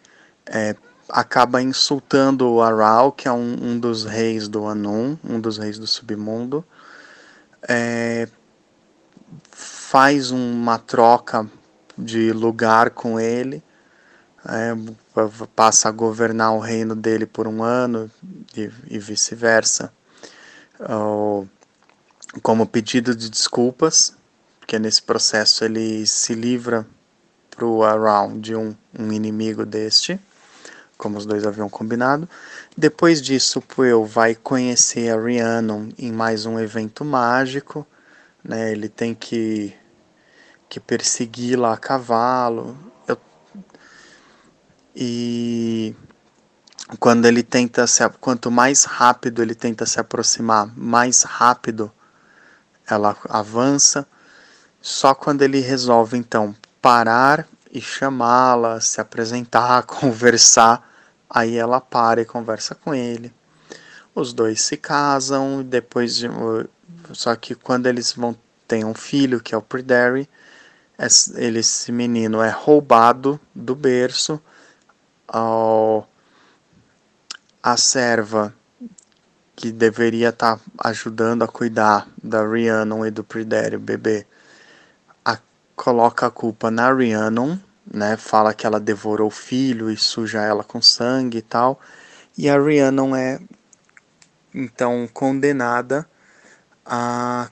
é, 0.45 0.76
acaba 1.10 1.62
insultando 1.62 2.50
o 2.50 2.62
Aral, 2.62 3.12
que 3.12 3.28
é 3.28 3.32
um, 3.32 3.58
um, 3.62 3.80
dos 3.80 4.06
reis 4.06 4.48
do 4.48 4.65
Anun, 4.65 5.17
um 5.24 5.39
dos 5.39 5.58
reis 5.58 5.78
do 5.78 5.86
submundo, 5.86 6.63
é, 7.67 8.28
faz 9.52 10.32
uma 10.32 10.78
troca 10.78 11.48
de 11.98 12.32
lugar 12.32 12.91
com 12.91 13.19
ele, 13.19 13.63
é, 14.45 14.74
passa 15.56 15.89
a 15.89 15.91
governar 15.91 16.54
o 16.54 16.60
reino 16.60 16.95
dele 16.95 17.26
por 17.26 17.48
um 17.48 17.62
ano 17.62 18.10
e, 18.56 18.69
e 18.88 18.98
vice-versa, 18.98 19.91
como 22.41 22.65
pedido 22.65 23.13
de 23.13 23.30
desculpas 23.30 24.17
porque 24.69 24.78
nesse 24.78 25.02
processo 25.02 25.65
ele 25.65 26.06
se 26.06 26.36
livra 26.36 26.86
para 27.50 27.65
o 27.65 27.84
Around 27.84 28.39
de 28.39 28.56
um, 28.56 28.76
um, 29.00 29.12
inimigo 29.12 29.65
deste, 29.65 30.19
como 30.95 31.17
os 31.17 31.26
dois 31.26 31.43
haviam 31.43 31.67
combinado. 31.67 32.30
Depois 32.78 33.22
disso, 33.22 33.62
Puel 33.62 34.06
vai 34.06 34.36
conhecer 34.36 35.12
a 35.12 35.22
Rhiannon 35.22 35.90
em 35.98 36.12
mais 36.12 36.46
um 36.46 36.60
evento 36.60 37.04
mágico. 37.04 37.86
Né? 38.44 38.72
Ele 38.72 38.88
tem 38.88 39.14
que, 39.14 39.76
que 40.70 40.80
persegui-la 40.80 41.74
a 41.74 41.78
cavalo. 41.78 42.78
Eu, 43.08 43.18
e 44.96 45.96
quando 47.00 47.26
ele 47.26 47.44
tenta 47.44 47.86
se 47.86 48.08
quanto 48.22 48.50
mais 48.50 48.84
rápido 48.84 49.42
ele 49.42 49.54
tenta 49.54 49.86
se 49.86 50.00
aproximar, 50.00 50.72
mais 50.76 51.24
rápido 51.24 51.92
ela 52.88 53.16
avança. 53.30 54.08
Só 54.82 55.14
quando 55.14 55.42
ele 55.42 55.60
resolve 55.60 56.18
então 56.18 56.56
parar 56.82 57.46
e 57.72 57.82
chamá-la, 57.82 58.80
se 58.80 59.00
apresentar, 59.00 59.84
conversar, 59.88 60.88
aí 61.30 61.58
ela 61.58 61.80
para 61.80 62.22
e 62.22 62.26
conversa 62.26 62.74
com 62.76 62.94
ele. 62.94 63.34
os 64.15 64.34
dois 64.34 64.62
se 64.62 64.76
casam, 64.76 65.63
depois 65.63 66.15
de, 66.15 66.28
só 67.13 67.36
que 67.36 67.56
quando 67.56 67.88
eles 67.88 68.12
vão 68.12 68.36
ter 68.68 68.84
um 68.84 68.94
filho, 68.94 69.39
que 69.39 69.54
é 69.54 69.58
o 69.58 69.62
Pryderi, 69.62 70.28
esse 70.98 71.92
menino 71.92 72.42
é 72.42 72.50
roubado 72.50 73.39
do 73.56 73.76
berço, 73.76 74.42
ao, 75.28 76.10
a 77.63 77.78
serva 77.78 78.54
que 79.56 79.72
deveria 79.72 80.30
estar 80.30 80.58
tá 80.58 80.63
ajudando 80.89 81.44
a 81.44 81.48
cuidar 81.48 82.08
da 82.22 82.46
Rhiannon 82.46 83.06
e 83.06 83.12
do 83.12 83.24
Pryderi, 83.24 83.76
o 83.76 83.80
bebê, 83.80 84.26
a, 85.24 85.38
coloca 85.76 86.28
a 86.28 86.32
culpa 86.32 86.72
na 86.72 86.92
Rhiannon, 86.92 87.58
né, 87.91 88.17
fala 88.17 88.54
que 88.54 88.65
ela 88.65 88.80
devorou 88.80 89.28
o 89.28 89.32
filho 89.32 89.89
e 89.89 89.97
suja 89.97 90.41
ela 90.41 90.63
com 90.63 90.82
sangue 90.82 91.39
e 91.39 91.41
tal, 91.41 91.80
e 92.38 92.49
a 92.49 92.58
Rhiannon 92.58 93.15
é 93.15 93.39
então 94.54 95.08
condenada 95.13 96.08
a 96.86 97.49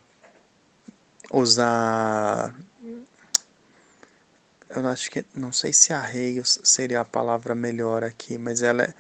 usar 1.31 2.53
eu 4.69 4.87
acho 4.87 5.09
que 5.09 5.25
não 5.33 5.51
sei 5.51 5.71
se 5.73 5.93
arreios 5.93 6.59
seria 6.63 7.01
a 7.01 7.05
palavra 7.05 7.55
melhor 7.55 8.03
aqui, 8.03 8.37
mas 8.37 8.61
ela 8.61 8.83
é, 8.83 8.93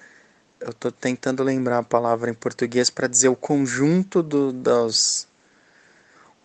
eu 0.59 0.69
estou 0.69 0.91
tentando 0.91 1.43
lembrar 1.43 1.79
a 1.79 1.83
palavra 1.83 2.29
em 2.29 2.33
português 2.33 2.89
para 2.89 3.07
dizer 3.07 3.29
o 3.29 3.35
conjunto 3.35 4.23
do, 4.23 4.51
das 4.51 5.27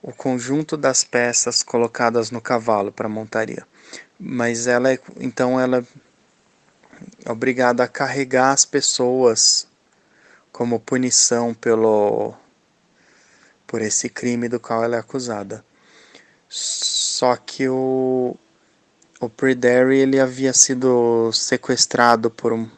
o 0.02 0.12
conjunto 0.12 0.76
das 0.76 1.04
peças 1.04 1.62
colocadas 1.62 2.30
no 2.30 2.40
cavalo 2.40 2.90
para 2.90 3.08
montaria. 3.08 3.64
Mas 4.24 4.68
ela 4.68 4.92
é, 4.92 5.00
então 5.18 5.58
ela 5.58 5.84
é 7.26 7.30
obrigada 7.32 7.82
a 7.82 7.88
carregar 7.88 8.52
as 8.52 8.64
pessoas 8.64 9.66
como 10.52 10.78
punição 10.78 11.52
pelo 11.52 12.32
por 13.66 13.82
esse 13.82 14.08
crime 14.08 14.48
do 14.48 14.60
qual 14.60 14.84
ela 14.84 14.94
é 14.94 15.00
acusada. 15.00 15.64
Só 16.48 17.34
que 17.34 17.68
o 17.68 18.36
o 19.20 19.28
Pryderi 19.28 19.98
ele 19.98 20.20
havia 20.20 20.52
sido 20.52 21.32
sequestrado 21.32 22.30
por 22.30 22.52
um, 22.52 22.68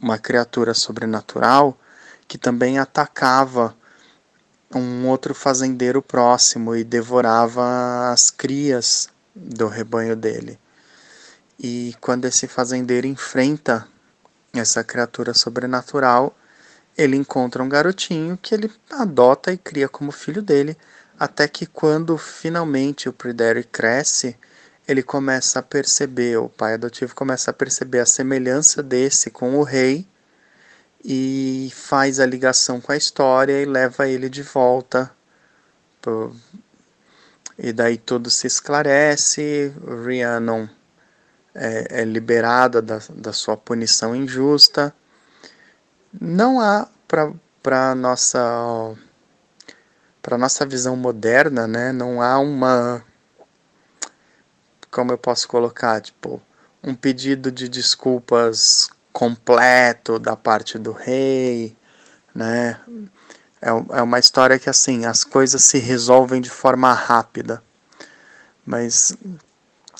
uma 0.00 0.18
criatura 0.18 0.74
sobrenatural 0.74 1.78
que 2.26 2.36
também 2.36 2.80
atacava 2.80 3.76
um 4.74 5.06
outro 5.06 5.34
fazendeiro 5.34 6.02
próximo 6.02 6.74
e 6.74 6.82
devorava 6.82 8.10
as 8.10 8.28
crias 8.28 9.08
do 9.34 9.68
rebanho 9.68 10.16
dele. 10.16 10.58
E 11.58 11.94
quando 12.00 12.24
esse 12.24 12.48
fazendeiro 12.48 13.06
enfrenta 13.06 13.86
essa 14.52 14.82
criatura 14.82 15.34
sobrenatural, 15.34 16.36
ele 16.96 17.16
encontra 17.16 17.62
um 17.62 17.68
garotinho 17.68 18.38
que 18.40 18.54
ele 18.54 18.70
adota 18.90 19.52
e 19.52 19.58
cria 19.58 19.88
como 19.88 20.12
filho 20.12 20.42
dele, 20.42 20.76
até 21.18 21.46
que 21.48 21.66
quando 21.66 22.16
finalmente 22.16 23.08
o 23.08 23.12
Pryderi 23.12 23.64
cresce, 23.64 24.36
ele 24.86 25.02
começa 25.02 25.58
a 25.58 25.62
perceber, 25.62 26.36
o 26.36 26.48
pai 26.48 26.74
adotivo 26.74 27.14
começa 27.14 27.50
a 27.50 27.54
perceber 27.54 28.00
a 28.00 28.06
semelhança 28.06 28.82
desse 28.82 29.30
com 29.30 29.56
o 29.56 29.62
rei 29.62 30.06
e 31.04 31.70
faz 31.74 32.20
a 32.20 32.26
ligação 32.26 32.80
com 32.80 32.92
a 32.92 32.96
história 32.96 33.60
e 33.60 33.64
leva 33.64 34.08
ele 34.08 34.28
de 34.28 34.42
volta. 34.42 35.10
E 37.58 37.72
daí 37.72 37.96
tudo 37.96 38.28
se 38.28 38.46
esclarece, 38.46 39.72
Rhiannon 40.04 40.68
é, 41.54 42.02
é 42.02 42.04
liberada 42.04 42.82
da, 42.82 43.00
da 43.10 43.32
sua 43.32 43.56
punição 43.56 44.14
injusta. 44.14 44.94
Não 46.20 46.60
há 46.60 46.88
para 47.06 47.94
nossa 47.94 48.94
para 50.20 50.38
nossa 50.38 50.64
visão 50.64 50.96
moderna, 50.96 51.66
né, 51.66 51.92
não 51.92 52.22
há 52.22 52.38
uma 52.38 53.04
como 54.94 55.12
eu 55.12 55.18
posso 55.18 55.48
colocar, 55.48 56.00
tipo, 56.00 56.40
um 56.82 56.94
pedido 56.94 57.50
de 57.50 57.68
desculpas 57.68 58.88
completo 59.12 60.18
da 60.20 60.36
parte 60.36 60.78
do 60.78 60.92
rei, 60.92 61.76
né? 62.32 62.80
É, 63.60 63.70
é 63.70 64.02
uma 64.02 64.20
história 64.20 64.58
que, 64.58 64.70
assim, 64.70 65.04
as 65.04 65.24
coisas 65.24 65.64
se 65.64 65.78
resolvem 65.78 66.40
de 66.40 66.50
forma 66.50 66.92
rápida, 66.92 67.62
mas 68.64 69.16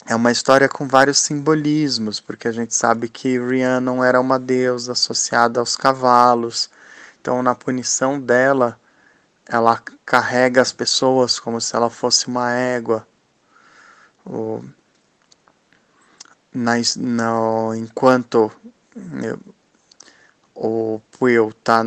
é 0.06 0.14
uma 0.14 0.30
história 0.30 0.68
com 0.68 0.86
vários 0.86 1.18
simbolismos, 1.18 2.20
porque 2.20 2.46
a 2.46 2.52
gente 2.52 2.74
sabe 2.74 3.08
que 3.08 3.38
Rhiannon 3.38 4.04
era 4.04 4.20
uma 4.20 4.38
deusa 4.38 4.92
associada 4.92 5.60
aos 5.60 5.76
cavalos, 5.76 6.68
então 7.20 7.42
na 7.42 7.54
punição 7.54 8.20
dela, 8.20 8.78
ela 9.46 9.80
carrega 10.04 10.60
as 10.60 10.72
pessoas 10.72 11.38
como 11.38 11.60
se 11.60 11.74
ela 11.74 11.88
fosse 11.88 12.26
uma 12.26 12.52
égua. 12.52 13.06
O, 14.26 14.62
na, 16.52 16.74
no, 16.96 17.74
enquanto 17.74 18.52
eu, 19.22 19.38
o 20.54 21.00
Puyo 21.18 21.48
está 21.48 21.82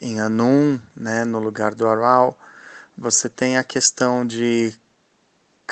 em 0.00 0.20
Anum, 0.20 0.78
né, 0.94 1.24
no 1.24 1.38
lugar 1.38 1.74
do 1.74 1.88
Aral, 1.88 2.38
você 2.96 3.28
tem 3.28 3.56
a 3.56 3.64
questão 3.64 4.26
de 4.26 4.78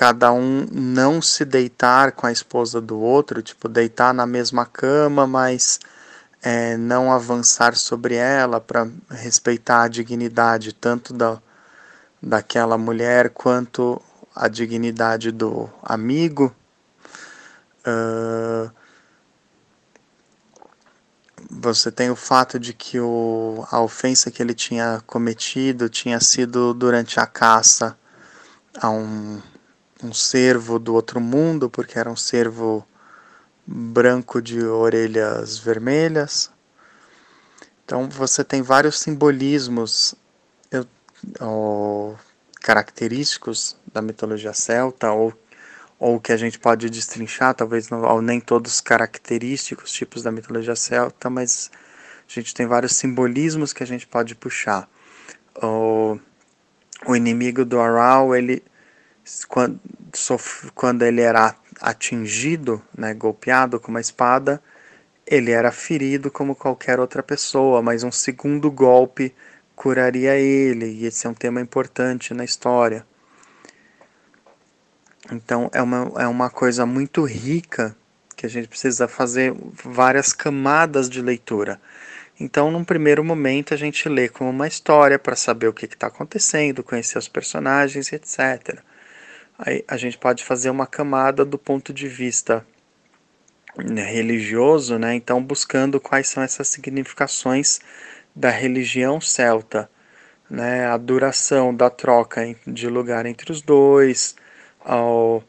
cada 0.03 0.33
um 0.33 0.67
não 0.73 1.23
se 1.23 1.45
deitar 1.45 2.11
com 2.11 2.27
a 2.27 2.33
esposa 2.33 2.81
do 2.81 2.99
outro, 2.99 3.41
tipo, 3.41 3.69
deitar 3.69 4.13
na 4.13 4.27
mesma 4.27 4.67
cama, 4.67 5.29
mas 5.29 5.79
é, 6.43 6.77
não 6.77 7.13
avançar 7.13 7.77
sobre 7.77 8.17
ela 8.17 8.61
para 8.61 8.89
respeitar 9.09 9.83
a 9.83 9.89
dignidade 9.89 10.73
tanto 10.73 11.15
da, 11.15 11.41
daquela 12.21 12.77
mulher 12.77 13.31
quanto 13.31 14.03
a 14.35 14.49
dignidade 14.49 15.31
do 15.31 15.71
amigo. 15.81 16.53
Uh, 17.87 18.69
você 21.49 21.93
tem 21.93 22.11
o 22.11 22.17
fato 22.17 22.59
de 22.59 22.73
que 22.75 22.99
o, 22.99 23.65
a 23.71 23.81
ofensa 23.81 24.33
que 24.33 24.43
ele 24.43 24.53
tinha 24.53 25.01
cometido 25.07 25.89
tinha 25.89 26.19
sido 26.19 26.75
durante 26.75 27.21
a 27.21 27.27
caça 27.27 27.97
a 28.81 28.91
um, 28.91 29.41
um 30.03 30.13
cervo 30.13 30.79
do 30.79 30.95
outro 30.95 31.21
mundo, 31.21 31.71
porque 31.71 31.99
era 31.99 32.11
um 32.11 32.17
cervo 32.17 32.87
branco 33.67 34.43
de 34.43 34.65
orelhas 34.65 35.59
vermelhas. 35.59 36.51
Então 37.85 38.09
você 38.09 38.43
tem 38.43 38.63
vários 38.63 38.99
simbolismos 38.99 40.15
eu, 40.71 42.17
característicos 42.61 43.77
da 43.93 44.03
mitologia 44.03 44.53
celta 44.53 45.13
ou 45.13 45.33
ou 45.99 46.19
que 46.19 46.33
a 46.33 46.37
gente 46.37 46.59
pode 46.59 46.91
destrinchar, 46.91 47.55
talvez 47.55 47.89
não, 47.89 48.21
nem 48.21 48.41
todos 48.41 48.81
característicos 48.81 49.93
tipos 49.93 50.21
da 50.21 50.33
mitologia 50.33 50.75
celta, 50.75 51.31
mas 51.31 51.71
a 52.29 52.33
gente 52.33 52.53
tem 52.53 52.67
vários 52.67 52.97
simbolismos 52.97 53.73
que 53.73 53.85
a 53.85 53.87
gente 53.87 54.05
pode 54.09 54.35
puxar. 54.35 54.89
O, 55.63 56.19
o 57.07 57.15
inimigo 57.15 57.65
do 57.65 57.79
Aral, 57.79 58.35
ele 58.35 58.65
quando, 59.49 59.81
quando 60.75 61.03
ele 61.03 61.21
era 61.21 61.55
atingido, 61.81 62.83
né, 62.97 63.15
golpeado 63.15 63.81
com 63.81 63.91
uma 63.91 64.01
espada, 64.01 64.63
ele 65.27 65.51
era 65.51 65.73
ferido 65.73 66.31
como 66.31 66.55
qualquer 66.55 67.01
outra 67.01 67.23
pessoa, 67.23 67.83
mas 67.83 68.03
um 68.03 68.13
segundo 68.13 68.71
golpe 68.71 69.35
curaria 69.75 70.37
ele, 70.37 70.87
e 70.87 71.07
esse 71.07 71.27
é 71.27 71.31
um 71.31 71.35
tema 71.35 71.61
importante 71.61 72.35
na 72.35 72.45
história. 72.45 73.05
Então 75.31 75.71
é 75.73 75.81
uma, 75.81 76.13
é 76.23 76.27
uma 76.27 76.51
coisa 76.51 76.85
muito 76.85 77.25
rica 77.25 77.97
que 78.37 78.47
a 78.47 78.49
gente 78.49 78.69
precisa 78.69 79.07
fazer 79.07 79.55
várias 79.85 80.33
camadas 80.33 81.09
de 81.09 81.23
leitura. 81.23 81.81
Então, 82.41 82.73
num 82.73 82.85
primeiro 82.85 83.23
momento, 83.23 83.73
a 83.73 83.77
gente 83.77 84.09
lê 84.09 84.29
como 84.29 84.51
uma 84.51 84.67
história 84.67 85.19
para 85.19 85.37
saber 85.37 85.69
o 85.69 85.73
que 85.73 85.85
está 85.85 86.09
acontecendo, 86.09 86.83
conhecer 86.83 87.19
os 87.19 87.29
personagens, 87.29 88.13
etc. 88.13 88.83
Aí 89.65 89.85
a 89.87 89.97
gente 89.97 90.19
pode 90.19 90.43
fazer 90.43 90.71
uma 90.71 90.89
camada 90.89 91.45
do 91.45 91.57
ponto 91.57 91.93
de 91.93 92.09
vista 92.09 92.67
né, 93.77 94.03
religioso, 94.03 94.99
né? 94.99 95.15
então 95.15 95.41
buscando 95.41 96.01
quais 96.01 96.29
são 96.29 96.43
essas 96.43 96.67
significações 96.67 97.81
da 98.35 98.51
religião 98.51 99.21
celta, 99.21 99.89
né? 100.51 100.87
a 100.87 100.97
duração 100.97 101.73
da 101.73 101.89
troca 101.89 102.43
de 102.67 102.89
lugar 102.89 103.25
entre 103.25 103.53
os 103.53 103.63
dois, 103.63 104.35
ao, 104.81 105.45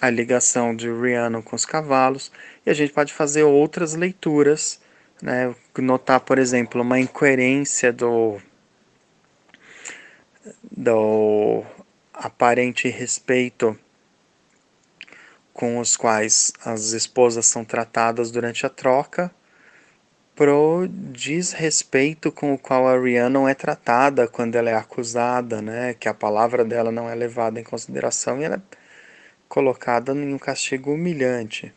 a 0.00 0.10
ligação 0.10 0.74
de 0.74 0.90
Rihanna 0.90 1.40
com 1.40 1.54
os 1.54 1.64
cavalos, 1.64 2.32
e 2.66 2.70
a 2.70 2.74
gente 2.74 2.92
pode 2.92 3.12
fazer 3.12 3.44
outras 3.44 3.94
leituras, 3.94 4.80
né? 5.22 5.54
notar, 5.78 6.18
por 6.18 6.40
exemplo, 6.40 6.82
uma 6.82 6.98
incoerência 6.98 7.92
do, 7.92 8.36
do 10.72 11.64
aparente 12.14 12.88
respeito 12.88 13.78
com 15.52 15.78
os 15.78 15.96
quais 15.96 16.52
as 16.64 16.92
esposas 16.92 17.46
são 17.46 17.64
tratadas 17.64 18.30
durante 18.30 18.66
a 18.66 18.68
troca, 18.68 19.30
pro 20.34 20.88
desrespeito 20.88 22.32
com 22.32 22.52
o 22.52 22.58
qual 22.58 22.88
a 22.88 22.98
Rhiannon 22.98 23.48
é 23.48 23.54
tratada 23.54 24.26
quando 24.26 24.56
ela 24.56 24.70
é 24.70 24.74
acusada, 24.74 25.62
né? 25.62 25.94
Que 25.94 26.08
a 26.08 26.14
palavra 26.14 26.64
dela 26.64 26.90
não 26.90 27.08
é 27.08 27.14
levada 27.14 27.60
em 27.60 27.64
consideração 27.64 28.40
e 28.40 28.44
ela 28.44 28.56
é 28.56 28.76
colocada 29.48 30.12
em 30.12 30.34
um 30.34 30.38
castigo 30.38 30.92
humilhante. 30.92 31.72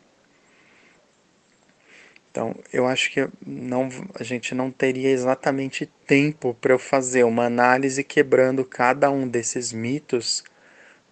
Então, 2.30 2.54
eu 2.72 2.86
acho 2.86 3.10
que 3.10 3.28
não, 3.44 3.88
a 4.14 4.22
gente 4.22 4.54
não 4.54 4.70
teria 4.70 5.10
exatamente 5.10 5.86
tempo 6.06 6.54
para 6.60 6.72
eu 6.72 6.78
fazer 6.78 7.24
uma 7.24 7.46
análise 7.46 8.04
quebrando 8.04 8.64
cada 8.64 9.10
um 9.10 9.26
desses 9.26 9.72
mitos 9.72 10.44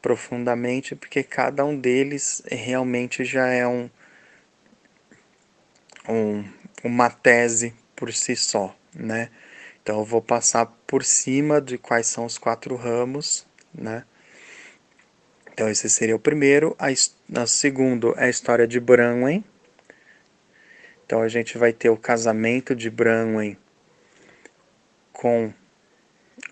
profundamente, 0.00 0.94
porque 0.94 1.22
cada 1.22 1.64
um 1.64 1.76
deles 1.76 2.42
realmente 2.48 3.24
já 3.24 3.48
é 3.48 3.66
um, 3.66 3.90
um, 6.08 6.44
uma 6.84 7.10
tese 7.10 7.74
por 7.96 8.12
si 8.12 8.36
só, 8.36 8.76
né? 8.94 9.30
Então 9.82 9.98
eu 9.98 10.04
vou 10.04 10.22
passar 10.22 10.66
por 10.86 11.04
cima 11.04 11.60
de 11.60 11.78
quais 11.78 12.06
são 12.06 12.24
os 12.24 12.38
quatro 12.38 12.76
ramos, 12.76 13.46
né? 13.74 14.04
Então 15.52 15.68
esse 15.68 15.88
seria 15.88 16.14
o 16.14 16.20
primeiro. 16.20 16.76
A, 16.78 16.88
a 17.40 17.46
segundo 17.46 18.14
é 18.16 18.26
a 18.26 18.28
história 18.28 18.66
de 18.66 18.78
Branwen. 18.78 19.44
Então 21.06 21.22
a 21.22 21.28
gente 21.28 21.56
vai 21.56 21.72
ter 21.72 21.88
o 21.88 21.96
casamento 21.96 22.74
de 22.74 22.90
Branwen 22.90 23.56
com 25.12 25.52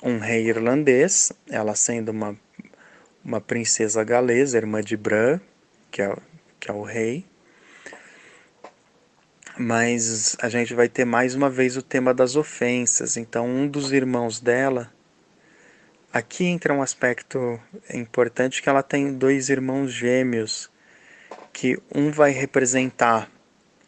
um 0.02 0.18
rei 0.18 0.46
irlandês, 0.46 1.32
ela 1.50 1.74
sendo 1.74 2.10
uma, 2.10 2.36
uma 3.22 3.40
princesa 3.40 4.02
galesa, 4.04 4.56
irmã 4.56 4.80
de 4.80 4.96
Bran, 4.96 5.40
que 5.90 6.00
é, 6.00 6.16
que 6.58 6.70
é 6.70 6.72
o 6.72 6.82
rei 6.82 7.26
mas 9.56 10.36
a 10.40 10.48
gente 10.48 10.74
vai 10.74 10.88
ter 10.88 11.04
mais 11.04 11.34
uma 11.34 11.48
vez 11.48 11.76
o 11.76 11.82
tema 11.82 12.12
das 12.12 12.34
ofensas. 12.36 13.16
Então, 13.16 13.46
um 13.46 13.68
dos 13.68 13.92
irmãos 13.92 14.40
dela. 14.40 14.92
Aqui 16.12 16.44
entra 16.44 16.72
um 16.72 16.82
aspecto 16.82 17.60
importante 17.92 18.62
que 18.62 18.68
ela 18.68 18.82
tem 18.82 19.14
dois 19.14 19.48
irmãos 19.48 19.92
gêmeos, 19.92 20.70
que 21.52 21.80
um 21.92 22.10
vai 22.10 22.30
representar 22.30 23.30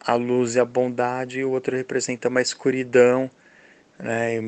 a 0.07 0.15
luz 0.15 0.55
e 0.55 0.59
a 0.61 0.63
bondade, 0.63 1.39
e 1.39 1.43
o 1.43 1.51
outro 1.51 1.75
representa 1.75 2.29
uma 2.29 2.41
escuridão, 2.41 3.29
né, 3.99 4.39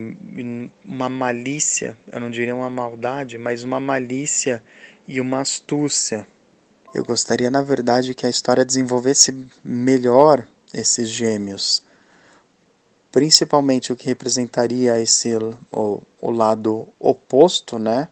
uma 0.86 1.10
malícia, 1.10 1.98
eu 2.10 2.22
não 2.22 2.32
diria 2.32 2.56
uma 2.56 2.70
maldade, 2.70 3.38
mas 3.38 3.62
uma 3.62 3.78
malícia 3.78 4.64
e 5.06 5.20
uma 5.20 5.42
astúcia. 5.42 6.26
Eu 6.96 7.04
gostaria, 7.04 7.52
na 7.52 7.62
verdade, 7.62 8.16
que 8.16 8.26
a 8.26 8.30
história 8.30 8.64
desenvolvesse 8.64 9.48
melhor 9.62 10.48
esses 10.74 11.10
gêmeos. 11.10 11.84
Principalmente 13.12 13.92
o 13.92 13.98
que 13.98 14.06
representaria 14.06 14.98
esse 15.02 15.36
o, 15.74 16.02
o 16.22 16.32
lado 16.32 16.88
oposto, 16.98 17.78
né? 17.78 18.08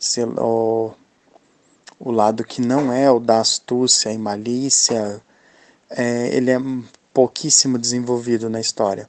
Esse, 0.00 0.24
o, 0.24 0.92
o 2.00 2.10
lado 2.10 2.42
que 2.42 2.60
não 2.60 2.92
é 2.92 3.08
o 3.10 3.20
da 3.20 3.38
astúcia 3.38 4.10
e 4.10 4.18
malícia, 4.18 5.22
é, 5.90 6.28
ele 6.34 6.50
é 6.50 6.58
pouquíssimo 7.12 7.78
desenvolvido 7.78 8.48
na 8.48 8.60
história. 8.60 9.08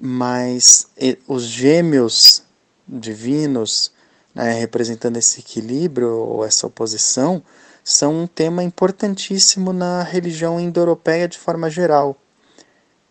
Mas 0.00 0.88
e, 0.98 1.18
os 1.26 1.44
gêmeos 1.44 2.42
divinos, 2.86 3.92
né, 4.34 4.52
representando 4.52 5.16
esse 5.16 5.40
equilíbrio 5.40 6.10
ou 6.10 6.44
essa 6.44 6.66
oposição, 6.66 7.42
são 7.82 8.22
um 8.22 8.26
tema 8.26 8.62
importantíssimo 8.62 9.72
na 9.72 10.02
religião 10.02 10.60
indo-europeia 10.60 11.28
de 11.28 11.38
forma 11.38 11.70
geral. 11.70 12.16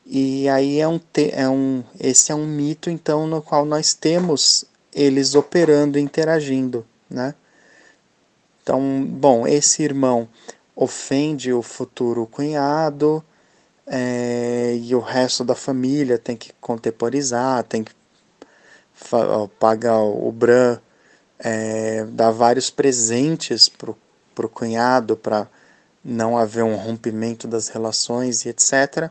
E 0.05 0.47
aí 0.49 0.79
é 0.79 0.87
um, 0.87 0.99
é 1.31 1.49
um 1.49 1.83
esse 1.99 2.31
é 2.31 2.35
um 2.35 2.45
mito 2.45 2.91
então 2.91 3.25
no 3.25 3.41
qual 3.41 3.65
nós 3.65 3.95
temos 3.95 4.65
eles 4.93 5.33
operando, 5.33 5.97
interagindo, 5.97 6.85
né? 7.09 7.33
Então, 8.61 9.05
bom, 9.05 9.47
esse 9.47 9.83
irmão 9.83 10.27
ofende 10.75 11.53
o 11.53 11.61
futuro 11.61 12.27
cunhado 12.27 13.23
é, 13.87 14.77
e 14.81 14.93
o 14.95 14.99
resto 14.99 15.43
da 15.43 15.55
família 15.55 16.17
tem 16.17 16.35
que 16.35 16.51
contemporizar, 16.59 17.63
tem 17.63 17.83
que 17.83 17.93
pagar 19.59 19.99
o 19.99 20.31
Bran, 20.31 20.79
é, 21.39 22.05
dar 22.05 22.31
vários 22.31 22.69
presentes 22.69 23.69
pro 23.69 23.95
para 24.35 24.45
o 24.45 24.49
cunhado, 24.49 25.15
para 25.15 25.47
não 26.03 26.37
haver 26.37 26.63
um 26.63 26.75
rompimento 26.75 27.47
das 27.47 27.69
relações 27.69 28.45
e 28.45 28.49
etc. 28.49 29.09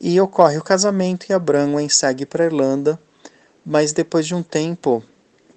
E 0.00 0.20
ocorre 0.20 0.58
o 0.58 0.64
casamento 0.64 1.26
e 1.30 1.32
a 1.32 1.38
Branwen 1.38 1.88
segue 1.88 2.26
para 2.26 2.42
a 2.42 2.46
Irlanda, 2.46 2.98
mas 3.64 3.92
depois 3.92 4.26
de 4.26 4.34
um 4.34 4.42
tempo, 4.42 5.02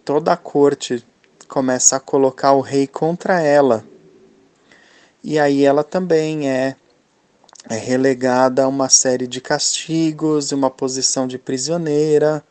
toda 0.06 0.32
a 0.32 0.38
corte 0.38 1.06
começa 1.48 1.98
a 1.98 2.00
colocar 2.00 2.54
o 2.54 2.62
rei 2.62 2.88
contra 2.88 3.42
ela. 3.42 3.84
E 5.24 5.38
aí 5.38 5.64
ela 5.64 5.84
também 5.84 6.50
é, 6.50 6.76
é 7.70 7.76
relegada 7.76 8.64
a 8.64 8.68
uma 8.68 8.90
série 8.90 9.28
de 9.28 9.40
castigos, 9.40 10.52
uma 10.52 10.70
posição 10.70 11.28
de 11.28 11.38
prisioneira, 11.38 12.44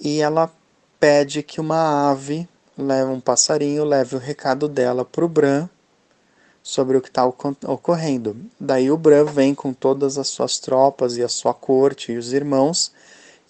e 0.00 0.20
ela 0.20 0.52
pede 1.00 1.42
que 1.42 1.60
uma 1.60 2.10
ave 2.10 2.48
leva 2.76 3.10
um 3.10 3.20
passarinho, 3.20 3.84
leve 3.84 4.14
o 4.14 4.18
recado 4.18 4.68
dela 4.68 5.04
para 5.04 5.24
o 5.24 5.28
Bran 5.28 5.68
sobre 6.62 6.96
o 6.96 7.00
que 7.00 7.08
está 7.08 7.24
ocorrendo. 7.24 8.36
Daí 8.60 8.90
o 8.90 8.96
Bran 8.96 9.24
vem 9.24 9.54
com 9.54 9.72
todas 9.72 10.18
as 10.18 10.28
suas 10.28 10.58
tropas 10.58 11.16
e 11.16 11.22
a 11.22 11.28
sua 11.28 11.54
corte 11.54 12.12
e 12.12 12.18
os 12.18 12.32
irmãos 12.32 12.92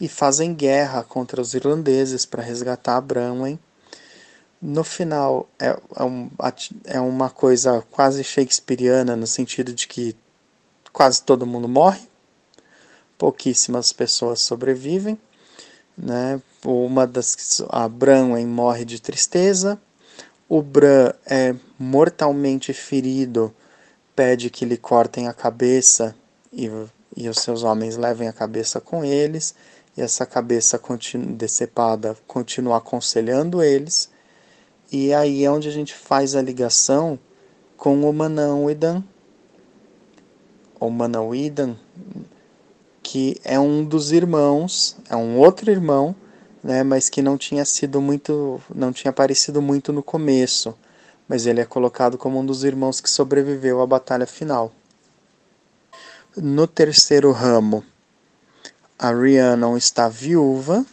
e 0.00 0.08
fazem 0.08 0.54
guerra 0.54 1.02
contra 1.02 1.40
os 1.40 1.52
irlandeses 1.52 2.24
para 2.24 2.42
resgatar 2.42 3.00
Branwen. 3.00 3.58
No 4.60 4.82
final 4.82 5.48
é, 5.58 5.78
é, 5.96 6.04
um, 6.04 6.30
é 6.84 7.00
uma 7.00 7.30
coisa 7.30 7.84
quase 7.90 8.24
shakespeariana 8.24 9.14
no 9.14 9.26
sentido 9.26 9.72
de 9.72 9.86
que 9.86 10.16
quase 10.92 11.22
todo 11.22 11.46
mundo 11.46 11.68
morre, 11.68 12.08
pouquíssimas 13.16 13.92
pessoas 13.92 14.40
sobrevivem, 14.40 15.18
né? 15.96 16.40
uma 16.64 17.06
das 17.06 17.62
a 17.68 17.88
Branwen 17.88 18.46
morre 18.46 18.84
de 18.84 19.00
tristeza, 19.00 19.80
o 20.48 20.62
Bran 20.62 21.12
é 21.26 21.54
mortalmente 21.78 22.72
ferido, 22.72 23.54
pede 24.16 24.50
que 24.50 24.64
lhe 24.64 24.76
cortem 24.76 25.28
a 25.28 25.32
cabeça 25.32 26.16
e, 26.52 26.70
e 27.16 27.28
os 27.28 27.38
seus 27.38 27.62
homens 27.62 27.96
levem 27.96 28.28
a 28.28 28.32
cabeça 28.32 28.80
com 28.80 29.04
eles, 29.04 29.54
e 29.96 30.00
essa 30.00 30.24
cabeça 30.24 30.78
continu, 30.78 31.34
decepada 31.34 32.16
continua 32.26 32.78
aconselhando 32.78 33.62
eles, 33.62 34.08
e 34.90 35.12
aí 35.12 35.44
é 35.44 35.50
onde 35.50 35.68
a 35.68 35.72
gente 35.72 35.94
faz 35.94 36.34
a 36.34 36.42
ligação 36.42 37.18
com 37.76 38.08
o 38.08 38.12
Manauidan, 38.12 39.02
ou 40.80 40.90
Manauidan, 40.90 41.76
que 43.02 43.40
é 43.44 43.58
um 43.58 43.84
dos 43.84 44.12
irmãos, 44.12 44.96
é 45.08 45.16
um 45.16 45.38
outro 45.38 45.70
irmão 45.70 46.14
né, 46.62 46.82
mas 46.82 47.08
que 47.08 47.22
não 47.22 47.36
tinha 47.38 47.64
sido 47.64 48.00
muito, 48.00 48.60
não 48.74 48.92
tinha 48.92 49.10
aparecido 49.10 49.62
muito 49.62 49.92
no 49.92 50.02
começo, 50.02 50.76
mas 51.28 51.46
ele 51.46 51.60
é 51.60 51.64
colocado 51.64 52.18
como 52.18 52.38
um 52.38 52.46
dos 52.46 52.64
irmãos 52.64 53.00
que 53.00 53.10
sobreviveu 53.10 53.80
à 53.80 53.86
batalha 53.86 54.26
final. 54.26 54.72
No 56.36 56.66
terceiro 56.66 57.32
ramo, 57.32 57.84
a 58.98 59.10
Rhiannon 59.10 59.76
está 59.76 60.08
viúva, 60.08 60.84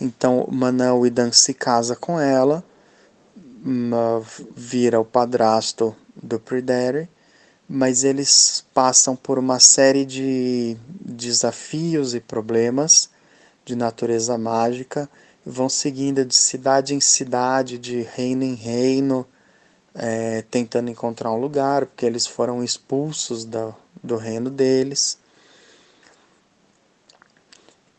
então 0.00 0.46
Manel 0.50 1.06
Idan 1.06 1.32
se 1.32 1.54
casa 1.54 1.96
com 1.96 2.20
ela, 2.20 2.64
vira 4.54 5.00
o 5.00 5.04
padrasto 5.04 5.94
do 6.14 6.38
Pryderi, 6.38 7.08
mas 7.68 8.04
eles 8.04 8.64
passam 8.72 9.16
por 9.16 9.38
uma 9.38 9.58
série 9.58 10.04
de 10.04 10.76
desafios 11.00 12.14
e 12.14 12.20
problemas 12.20 13.10
de 13.64 13.74
natureza 13.74 14.38
mágica, 14.38 15.10
vão 15.44 15.68
seguindo 15.68 16.24
de 16.24 16.34
cidade 16.34 16.94
em 16.94 17.00
cidade, 17.00 17.78
de 17.78 18.02
reino 18.02 18.44
em 18.44 18.54
reino, 18.54 19.26
é, 19.94 20.42
tentando 20.42 20.90
encontrar 20.90 21.32
um 21.32 21.40
lugar, 21.40 21.86
porque 21.86 22.06
eles 22.06 22.26
foram 22.26 22.62
expulsos 22.62 23.44
da, 23.44 23.74
do 24.02 24.16
reino 24.16 24.50
deles. 24.50 25.18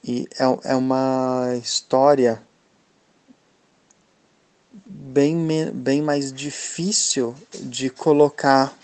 E 0.04 0.28
é, 0.40 0.72
é 0.72 0.76
uma 0.76 1.54
história 1.62 2.42
bem, 4.90 5.72
bem 5.74 6.02
mais 6.02 6.32
difícil 6.32 7.36
de 7.54 7.90
colocar 7.90 8.78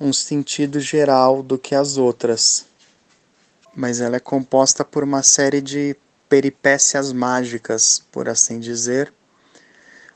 um 0.00 0.12
sentido 0.12 0.80
geral 0.80 1.42
do 1.42 1.58
que 1.58 1.74
as 1.74 1.96
outras. 1.96 2.66
Mas 3.74 4.00
ela 4.00 4.16
é 4.16 4.20
composta 4.20 4.84
por 4.84 5.02
uma 5.02 5.22
série 5.22 5.60
de 5.60 5.96
peripécias 6.28 7.12
mágicas, 7.12 8.02
por 8.10 8.28
assim 8.28 8.58
dizer. 8.58 9.12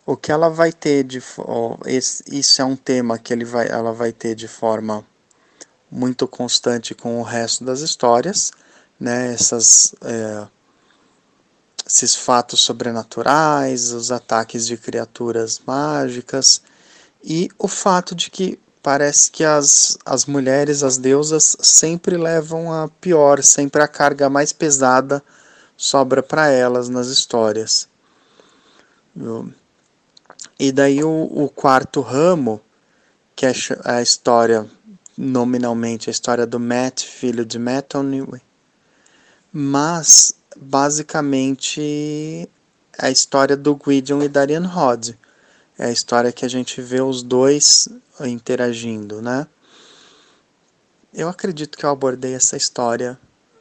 O 0.07 0.17
que 0.17 0.33
ela 0.33 0.49
vai 0.49 0.73
ter 0.73 1.05
de 1.05 1.23
oh, 1.39 1.77
esse, 1.85 2.25
isso 2.29 2.63
é 2.63 2.65
um 2.65 2.77
tema 2.77 3.19
que 3.19 3.33
ele 3.33 3.45
vai, 3.45 3.69
ela 3.69 3.93
vai 3.93 4.11
ter 4.11 4.35
de 4.35 4.49
forma 4.49 5.05
muito 5.91 6.27
constante 6.27 6.95
com 6.95 7.21
o 7.21 7.23
resto 7.23 7.65
das 7.65 7.81
histórias, 7.81 8.53
né? 8.99 9.33
Essas, 9.33 9.95
é, 10.03 10.49
esses 11.89 12.15
fatos 12.15 12.61
sobrenaturais, 12.61 13.93
os 13.93 14.13
ataques 14.13 14.67
de 14.67 14.77
criaturas 14.77 15.61
mágicas 15.67 16.61
e 17.25 17.49
o 17.59 17.67
fato 17.67 18.15
de 18.15 18.31
que 18.31 18.61
parece 18.83 19.31
que 19.31 19.43
as, 19.43 19.99
as 20.05 20.27
mulheres, 20.27 20.83
as 20.83 20.99
deusas, 20.99 21.57
sempre 21.61 22.17
levam 22.17 22.73
a 22.73 22.89
pior, 22.89 23.43
sempre 23.43 23.83
a 23.83 23.89
carga 23.89 24.29
mais 24.29 24.53
pesada 24.53 25.25
sobra 25.77 26.23
para 26.23 26.49
elas 26.49 26.89
nas 26.89 27.09
histórias. 27.09 27.89
E 30.59 30.71
daí 30.71 31.03
o, 31.03 31.23
o 31.31 31.49
quarto 31.49 32.01
ramo, 32.01 32.61
que 33.35 33.47
é 33.47 33.53
a 33.85 34.03
história, 34.03 34.67
nominalmente, 35.17 36.11
a 36.11 36.13
história 36.13 36.47
do 36.47 36.61
Matt, 36.61 37.05
filho 37.05 37.45
de 37.45 37.59
Methony, 37.59 38.27
mas 39.53 40.38
basicamente 40.61 42.49
a 42.99 43.11
história 43.11 43.57
do 43.57 43.77
Gwydion 43.77 44.23
e 44.23 44.29
Darian 44.29 44.67
Rod. 44.67 45.11
É 45.79 45.87
a 45.87 45.93
história 45.93 46.33
que 46.33 46.45
a 46.45 46.49
gente 46.49 46.83
vê 46.83 47.01
os 47.01 47.23
dois 47.23 47.89
interagindo, 48.21 49.23
né? 49.23 49.47
Eu 51.15 51.29
acredito 51.29 51.79
que 51.79 51.87
eu 51.87 51.91
abordei 51.91 52.35
essa 52.35 52.57
história 52.57 53.19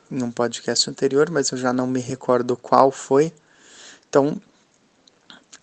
em 0.09 0.23
um 0.23 0.31
podcast 0.31 0.89
anterior, 0.89 1.29
mas 1.29 1.51
eu 1.51 1.57
já 1.57 1.71
não 1.71 1.85
me 1.85 1.99
recordo 1.99 2.57
qual 2.57 2.91
foi. 2.91 3.31
Então, 4.09 4.41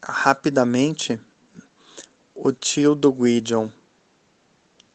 rapidamente, 0.03 1.21
o 2.35 2.53
tio 2.53 2.95
do 2.95 3.13
Gwydion 3.13 3.69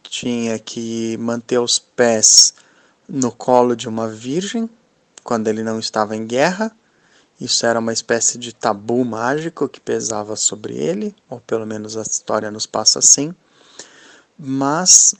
tinha 0.02 0.58
que 0.58 1.18
manter 1.18 1.60
os 1.60 1.78
pés 1.78 2.54
no 3.08 3.32
colo 3.32 3.76
de 3.76 3.90
uma 3.90 4.08
virgem 4.08 4.70
quando 5.30 5.48
ele 5.48 5.62
não 5.62 5.78
estava 5.78 6.16
em 6.16 6.26
guerra. 6.26 6.76
Isso 7.40 7.64
era 7.64 7.78
uma 7.78 7.94
espécie 7.94 8.36
de 8.36 8.52
tabu 8.52 9.06
mágico 9.06 9.70
que 9.70 9.80
pesava 9.80 10.36
sobre 10.36 10.74
ele, 10.76 11.16
ou 11.30 11.40
pelo 11.40 11.68
menos 11.68 11.96
a 11.96 12.02
história 12.02 12.50
nos 12.50 12.66
passa 12.66 12.98
assim. 12.98 13.36
Mas 14.36 15.14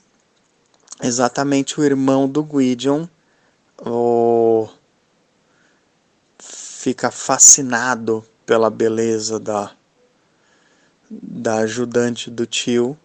exatamente 1.00 1.78
o 1.78 1.84
irmão 1.84 2.28
do 2.28 2.42
Gwydion 2.42 3.06
o... 3.86 4.68
fica 6.40 7.12
fascinado 7.12 8.26
pela 8.44 8.68
beleza 8.68 9.38
da, 9.38 9.70
da 11.08 11.58
ajudante 11.58 12.32
do 12.32 12.46
tio 12.46 12.98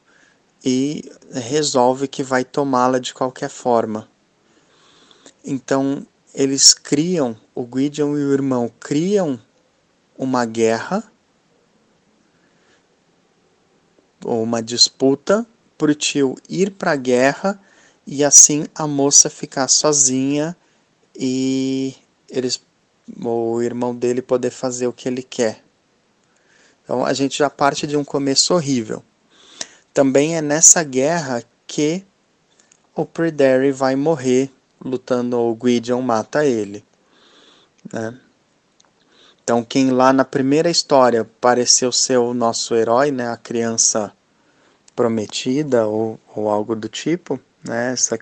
e 0.63 1.08
resolve 1.32 2.08
que 2.08 2.24
vai 2.24 2.44
tomá-la 2.44 2.98
de 2.98 3.13
qualquer 3.13 3.52
forma. 3.52 4.10
Então 5.44 6.04
eles 6.36 6.74
criam, 6.74 7.39
o 7.56 7.63
Gwydion 7.63 8.17
e 8.17 8.26
o 8.26 8.34
irmão 8.34 8.69
criam 8.78 9.39
uma 10.17 10.45
guerra 10.45 11.02
ou 14.24 14.43
uma 14.43 14.62
disputa 14.62 15.48
para 15.78 15.91
o 15.91 15.95
tio 15.95 16.36
ir 16.50 16.71
para 16.71 16.91
a 16.91 16.95
guerra 16.98 17.60
e 18.06 18.24
assim 18.24 18.65
a 18.76 18.86
moça 18.86 19.30
ficar 19.30 19.69
sozinha 19.69 20.56
e 21.15 21.95
eles 22.30 22.62
o 23.24 23.62
irmão 23.62 23.95
dele 23.95 24.21
poder 24.21 24.50
fazer 24.50 24.88
o 24.88 24.93
que 24.93 25.08
ele 25.08 25.24
quer. 25.24 25.63
Então 26.84 27.06
a 27.06 27.13
gente 27.13 27.38
já 27.38 27.50
parte 27.50 27.88
de 27.88 27.95
um 27.95 28.04
começo 28.04 28.54
horrível. 28.54 29.02
Também 29.93 30.36
é 30.36 30.41
nessa 30.41 30.84
guerra 30.84 31.43
que 31.65 32.04
o 32.93 33.06
Pryderi 33.06 33.71
vai 33.71 33.95
morrer 33.95 34.52
lutando, 34.83 35.38
o 35.39 35.55
Gwydion 35.55 36.01
mata 36.01 36.45
ele. 36.45 36.83
Né? 37.91 38.19
Então 39.43 39.63
quem 39.63 39.91
lá 39.91 40.11
na 40.11 40.25
primeira 40.25 40.69
história 40.69 41.23
pareceu 41.39 41.91
ser 41.91 42.17
o 42.17 42.33
nosso 42.33 42.73
herói, 42.73 43.11
né, 43.11 43.29
a 43.29 43.38
criança 43.38 44.11
prometida 44.95 45.85
ou, 45.85 46.19
ou 46.35 46.49
algo 46.49 46.75
do 46.75 46.89
tipo, 46.89 47.39
né, 47.63 47.91
essa, 47.93 48.17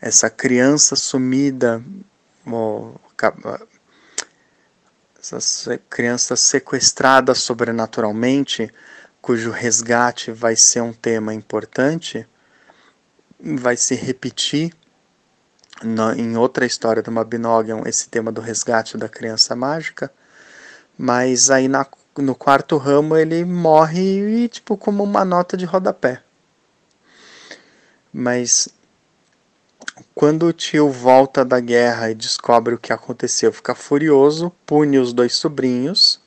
essa 0.00 0.30
criança 0.30 0.94
sumida, 0.94 1.82
ou, 2.46 3.00
essa 5.20 5.78
criança 5.90 6.36
sequestrada 6.36 7.34
sobrenaturalmente, 7.34 8.72
cujo 9.20 9.50
resgate 9.50 10.30
vai 10.30 10.54
ser 10.54 10.80
um 10.80 10.92
tema 10.92 11.34
importante, 11.34 12.26
vai 13.40 13.76
se 13.76 13.94
repetir 13.94 14.72
em 16.16 16.36
outra 16.36 16.64
história 16.64 17.02
do 17.02 17.10
Mabinogion 17.10 17.82
esse 17.86 18.08
tema 18.08 18.30
do 18.30 18.40
resgate 18.40 18.96
da 18.96 19.08
criança 19.08 19.56
mágica, 19.56 20.12
mas 20.96 21.50
aí 21.50 21.68
na, 21.68 21.86
no 22.18 22.34
quarto 22.34 22.76
ramo 22.76 23.16
ele 23.16 23.44
morre 23.44 24.48
tipo 24.48 24.76
como 24.76 25.02
uma 25.02 25.24
nota 25.24 25.56
de 25.56 25.64
rodapé. 25.64 26.22
Mas 28.12 28.68
quando 30.14 30.46
o 30.46 30.52
tio 30.52 30.90
volta 30.90 31.44
da 31.44 31.58
guerra 31.60 32.10
e 32.10 32.14
descobre 32.14 32.74
o 32.74 32.78
que 32.78 32.92
aconteceu, 32.92 33.52
fica 33.52 33.74
furioso, 33.74 34.52
pune 34.66 34.98
os 34.98 35.12
dois 35.12 35.34
sobrinhos. 35.34 36.20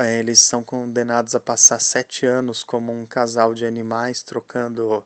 Eh, 0.00 0.18
eles 0.18 0.40
são 0.40 0.64
condenados 0.64 1.34
a 1.34 1.40
passar 1.40 1.80
sete 1.80 2.26
anos 2.26 2.64
como 2.64 2.92
um 2.92 3.06
casal 3.06 3.54
de 3.54 3.64
animais, 3.64 4.22
trocando. 4.22 5.04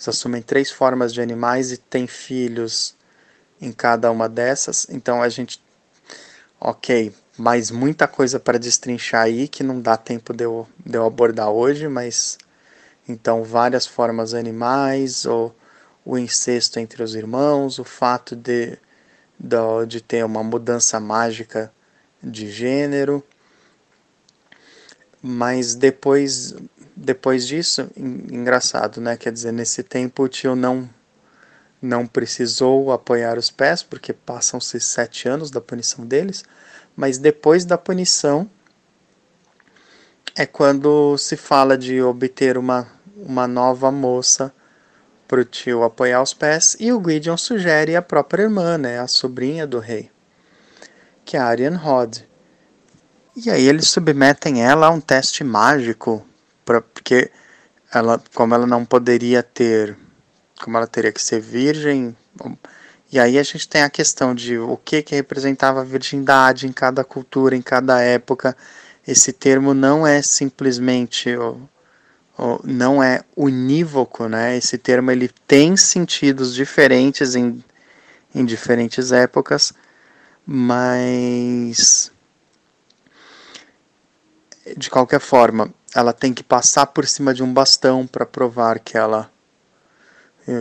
Eles 0.00 0.08
assumem 0.08 0.40
três 0.40 0.70
formas 0.70 1.12
de 1.12 1.20
animais 1.20 1.70
e 1.70 1.76
têm 1.76 2.06
filhos 2.06 2.96
em 3.60 3.70
cada 3.70 4.10
uma 4.10 4.28
dessas. 4.28 4.86
Então 4.88 5.22
a 5.22 5.28
gente. 5.28 5.62
Ok, 6.58 7.14
mais 7.38 7.70
muita 7.70 8.08
coisa 8.08 8.40
para 8.40 8.58
destrinchar 8.58 9.22
aí 9.22 9.46
que 9.46 9.62
não 9.62 9.80
dá 9.80 9.96
tempo 9.96 10.32
de 10.32 10.44
eu, 10.44 10.66
de 10.84 10.96
eu 10.96 11.06
abordar 11.06 11.50
hoje, 11.50 11.88
mas 11.88 12.38
então, 13.10 13.42
várias 13.42 13.86
formas 13.86 14.34
animais, 14.34 15.26
ou 15.26 15.54
o 16.04 16.16
incesto 16.16 16.78
entre 16.78 17.02
os 17.02 17.14
irmãos, 17.14 17.78
o 17.78 17.84
fato 17.84 18.36
de, 18.36 18.78
de, 19.38 19.56
de 19.88 20.00
ter 20.00 20.24
uma 20.24 20.44
mudança 20.44 21.00
mágica 21.00 21.72
de 22.22 22.50
gênero. 22.50 23.22
Mas 25.20 25.74
depois, 25.74 26.54
depois 27.02 27.46
disso, 27.46 27.90
engraçado, 27.96 29.00
né? 29.00 29.16
Quer 29.16 29.32
dizer, 29.32 29.52
nesse 29.52 29.82
tempo 29.82 30.24
o 30.24 30.28
tio 30.28 30.54
não, 30.54 30.88
não 31.80 32.06
precisou 32.06 32.92
apoiar 32.92 33.38
os 33.38 33.50
pés, 33.50 33.82
porque 33.82 34.12
passam-se 34.12 34.78
sete 34.80 35.28
anos 35.28 35.50
da 35.50 35.60
punição 35.60 36.04
deles. 36.04 36.44
Mas 36.94 37.16
depois 37.16 37.64
da 37.64 37.78
punição, 37.78 38.48
é 40.36 40.44
quando 40.44 41.16
se 41.16 41.36
fala 41.36 41.78
de 41.78 42.02
obter 42.02 42.58
uma 42.58 42.86
uma 43.22 43.46
nova 43.46 43.90
moça 43.90 44.52
para 45.28 45.40
o 45.40 45.44
tio 45.44 45.84
apoiar 45.84 46.22
os 46.22 46.34
pés 46.34 46.76
e 46.80 46.92
o 46.92 46.98
Gwydion 46.98 47.36
sugere 47.36 47.94
a 47.94 48.02
própria 48.02 48.42
irmã, 48.42 48.76
né, 48.76 48.98
a 48.98 49.06
sobrinha 49.06 49.66
do 49.66 49.78
rei, 49.78 50.10
que 51.24 51.36
é 51.36 51.40
a 51.40 51.46
Arian 51.46 51.76
Rod. 51.76 52.18
E 53.36 53.48
aí 53.48 53.66
eles 53.66 53.88
submetem 53.88 54.64
ela 54.64 54.86
a 54.86 54.90
um 54.90 55.00
teste 55.00 55.44
mágico, 55.44 56.26
pra, 56.64 56.80
porque 56.80 57.30
ela, 57.92 58.22
como 58.34 58.54
ela 58.54 58.66
não 58.66 58.84
poderia 58.84 59.42
ter, 59.42 59.96
como 60.62 60.76
ela 60.76 60.86
teria 60.86 61.12
que 61.12 61.22
ser 61.22 61.40
virgem, 61.40 62.16
e 63.12 63.18
aí 63.18 63.38
a 63.38 63.42
gente 63.42 63.68
tem 63.68 63.82
a 63.82 63.90
questão 63.90 64.34
de 64.34 64.58
o 64.58 64.76
que 64.76 65.02
que 65.02 65.14
representava 65.14 65.80
a 65.80 65.84
virgindade 65.84 66.66
em 66.66 66.72
cada 66.72 67.02
cultura, 67.02 67.56
em 67.56 67.62
cada 67.62 68.00
época. 68.00 68.56
Esse 69.06 69.32
termo 69.32 69.74
não 69.74 70.06
é 70.06 70.22
simplesmente 70.22 71.30
não 72.64 73.02
é 73.02 73.22
unívoco, 73.36 74.28
né? 74.28 74.56
Esse 74.56 74.78
termo 74.78 75.10
ele 75.10 75.28
tem 75.46 75.76
sentidos 75.76 76.54
diferentes 76.54 77.34
em, 77.34 77.62
em 78.34 78.44
diferentes 78.44 79.12
épocas, 79.12 79.72
mas 80.46 82.10
de 84.76 84.88
qualquer 84.88 85.20
forma, 85.20 85.72
ela 85.94 86.12
tem 86.12 86.32
que 86.32 86.42
passar 86.42 86.86
por 86.86 87.06
cima 87.06 87.34
de 87.34 87.42
um 87.42 87.52
bastão 87.52 88.06
para 88.06 88.24
provar 88.26 88.78
que 88.78 88.96
ela 88.96 89.30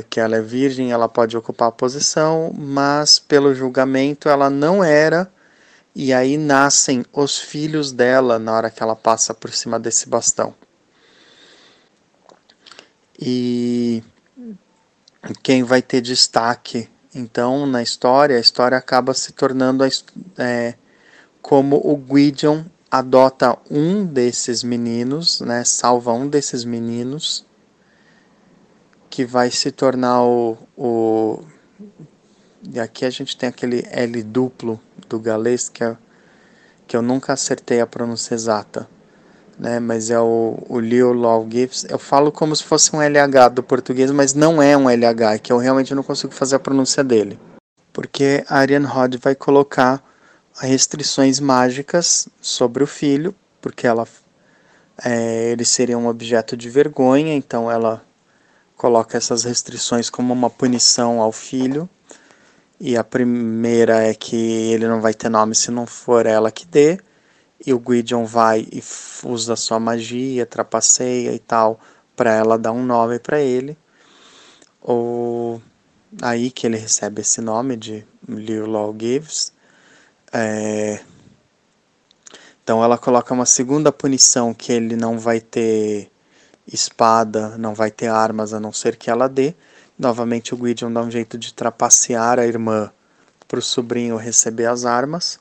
que 0.10 0.20
ela 0.20 0.36
é 0.36 0.42
virgem, 0.42 0.92
ela 0.92 1.10
pode 1.10 1.36
ocupar 1.36 1.70
a 1.70 1.72
posição, 1.72 2.54
mas 2.56 3.18
pelo 3.18 3.56
julgamento 3.56 4.30
ela 4.30 4.48
não 4.48 4.84
era, 4.84 5.32
e 5.96 6.14
aí 6.14 6.38
nascem 6.38 7.04
os 7.12 7.40
filhos 7.40 7.92
dela 7.92 8.38
na 8.38 8.54
hora 8.54 8.70
que 8.70 8.84
ela 8.84 8.96
passa 8.96 9.34
por 9.34 9.52
cima 9.52 9.80
desse 9.80 10.08
bastão. 10.08 10.54
E 13.18 14.04
quem 15.42 15.64
vai 15.64 15.82
ter 15.82 16.02
destaque 16.02 16.88
então 17.14 17.66
na 17.66 17.82
história, 17.82 18.38
a 18.38 18.40
história 18.40 18.78
acaba 18.78 19.14
se 19.14 19.34
tornando 19.34 19.84
é, 20.38 20.76
como 21.42 21.78
o 21.78 21.96
Gwydion 21.96 22.64
adota 22.92 23.58
um 23.70 24.06
desses 24.06 24.64
meninos, 24.64 25.42
né, 25.42 25.64
salva 25.64 26.12
um 26.14 26.28
desses 26.28 26.64
meninos, 26.64 27.46
que 29.10 29.26
vai 29.26 29.52
se 29.52 29.72
tornar 29.72 30.24
o, 30.24 30.58
o 30.78 31.44
e 32.72 32.80
aqui 32.80 33.06
a 33.06 33.10
gente 33.10 33.38
tem 33.38 33.50
aquele 33.50 33.86
L 33.90 34.22
duplo 34.22 34.80
do 35.08 35.20
galês 35.20 35.70
que, 35.70 35.84
é, 35.84 35.96
que 36.86 36.96
eu 36.96 37.02
nunca 37.02 37.34
acertei 37.34 37.80
a 37.80 37.88
pronúncia 37.88 38.34
exata, 38.36 38.88
né? 39.58 39.80
Mas 39.80 40.10
é 40.10 40.20
o, 40.20 40.62
o 40.68 40.80
Leo 40.80 41.14
Law 41.14 41.48
Gives. 41.50 41.86
Eu 41.90 41.98
falo 41.98 42.32
como 42.32 42.56
se 42.56 42.64
fosse 42.64 42.94
um 42.96 43.02
LH 43.02 43.50
do 43.54 43.64
português, 43.64 44.12
mas 44.12 44.34
não 44.34 44.62
é 44.62 44.76
um 44.76 44.90
LH, 44.90 45.34
é 45.34 45.40
que 45.40 45.52
eu 45.52 45.58
realmente 45.58 45.96
não 45.96 46.04
consigo 46.04 46.34
fazer 46.34 46.58
a 46.58 46.60
pronúncia 46.60 47.04
dele. 47.04 47.40
Porque 47.94 48.44
a 48.48 48.58
Ariane 48.60 48.86
Rod 48.86 49.16
vai 49.16 49.36
colocar 49.36 50.04
restrições 50.68 51.40
mágicas 51.40 52.28
sobre 52.42 52.84
o 52.84 52.88
filho, 52.88 53.34
porque 53.62 53.88
ela 53.88 54.08
é, 55.04 55.52
ele 55.52 55.64
seria 55.64 55.98
um 55.98 56.08
objeto 56.08 56.58
de 56.58 56.70
vergonha, 56.70 57.34
então 57.34 57.72
ela 57.72 58.04
coloca 58.76 59.18
essas 59.18 59.44
restrições 59.44 60.10
como 60.10 60.34
uma 60.34 60.50
punição 60.50 61.22
ao 61.22 61.32
filho. 61.32 61.90
E 62.80 62.96
a 62.96 63.04
primeira 63.04 64.04
é 64.04 64.14
que 64.14 64.36
ele 64.36 64.88
não 64.88 65.02
vai 65.02 65.14
ter 65.14 65.30
nome 65.30 65.54
se 65.54 65.70
não 65.70 65.86
for 65.86 66.26
ela 66.26 66.52
que 66.52 66.66
dê. 66.66 66.98
E 67.66 67.74
o 67.74 67.80
Gwydion 67.80 68.26
vai 68.26 68.66
e 68.72 68.82
usa 69.24 69.56
sua 69.58 69.80
magia, 69.80 70.46
trapaceia 70.46 71.34
e 71.34 71.40
tal, 71.40 71.78
para 72.16 72.34
ela 72.34 72.58
dar 72.58 72.72
um 72.72 72.86
nome 72.86 73.20
para 73.20 73.42
ele. 73.42 73.78
Ou 74.82 75.62
aí 76.22 76.50
que 76.50 76.66
ele 76.66 76.78
recebe 76.78 77.22
esse 77.22 77.42
nome 77.42 77.76
de 77.76 78.06
Liu 78.28 78.66
Law 78.66 78.96
Gives. 78.98 79.52
É... 80.32 81.00
Então 82.64 82.84
ela 82.84 82.98
coloca 82.98 83.34
uma 83.34 83.46
segunda 83.46 83.92
punição 83.92 84.54
que 84.54 84.72
ele 84.72 84.96
não 84.96 85.18
vai 85.18 85.42
ter 85.42 86.12
espada, 86.72 87.58
não 87.58 87.74
vai 87.74 87.90
ter 87.90 88.08
armas 88.08 88.54
a 88.54 88.60
não 88.60 88.72
ser 88.72 88.96
que 88.96 89.10
ela 89.10 89.28
dê. 89.28 89.56
Novamente 89.98 90.54
o 90.54 90.58
Gwydion 90.58 90.94
dá 90.94 91.02
um 91.02 91.12
jeito 91.12 91.38
de 91.38 91.54
trapacear 91.54 92.40
a 92.40 92.46
irmã 92.46 92.92
para 93.48 93.60
o 93.60 93.62
sobrinho 93.62 94.16
receber 94.18 94.68
as 94.68 94.86
armas. 94.86 95.40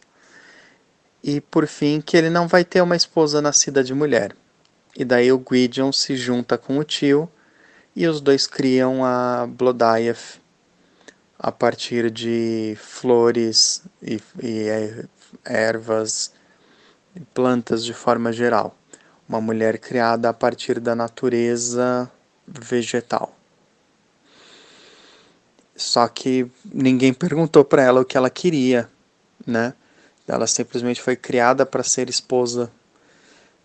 E 1.22 1.40
por 1.40 1.66
fim 1.66 2.00
que 2.00 2.16
ele 2.16 2.30
não 2.30 2.48
vai 2.48 2.64
ter 2.64 2.80
uma 2.80 2.96
esposa 2.96 3.42
nascida 3.42 3.84
de 3.84 3.92
mulher. 3.92 4.34
E 4.96 5.04
daí 5.04 5.30
o 5.30 5.38
Gwydion 5.38 5.92
se 5.92 6.16
junta 6.16 6.56
com 6.56 6.78
o 6.78 6.84
tio 6.84 7.28
e 7.94 8.06
os 8.06 8.20
dois 8.20 8.46
criam 8.46 9.04
a 9.04 9.46
Blodaief 9.46 10.38
a 11.38 11.52
partir 11.52 12.10
de 12.10 12.76
flores 12.80 13.82
e, 14.02 14.20
e 14.42 14.66
ervas 15.44 16.32
e 17.14 17.20
plantas 17.20 17.84
de 17.84 17.94
forma 17.94 18.32
geral 18.32 18.74
uma 19.28 19.40
mulher 19.40 19.78
criada 19.78 20.30
a 20.30 20.32
partir 20.32 20.80
da 20.80 20.94
natureza 20.94 22.10
vegetal. 22.46 23.36
Só 25.76 26.08
que 26.08 26.50
ninguém 26.64 27.12
perguntou 27.12 27.64
para 27.64 27.82
ela 27.82 28.00
o 28.00 28.04
que 28.04 28.16
ela 28.16 28.30
queria, 28.30 28.88
né? 29.46 29.74
Ela 30.26 30.46
simplesmente 30.46 31.00
foi 31.00 31.14
criada 31.14 31.64
para 31.64 31.82
ser 31.82 32.08
esposa, 32.08 32.70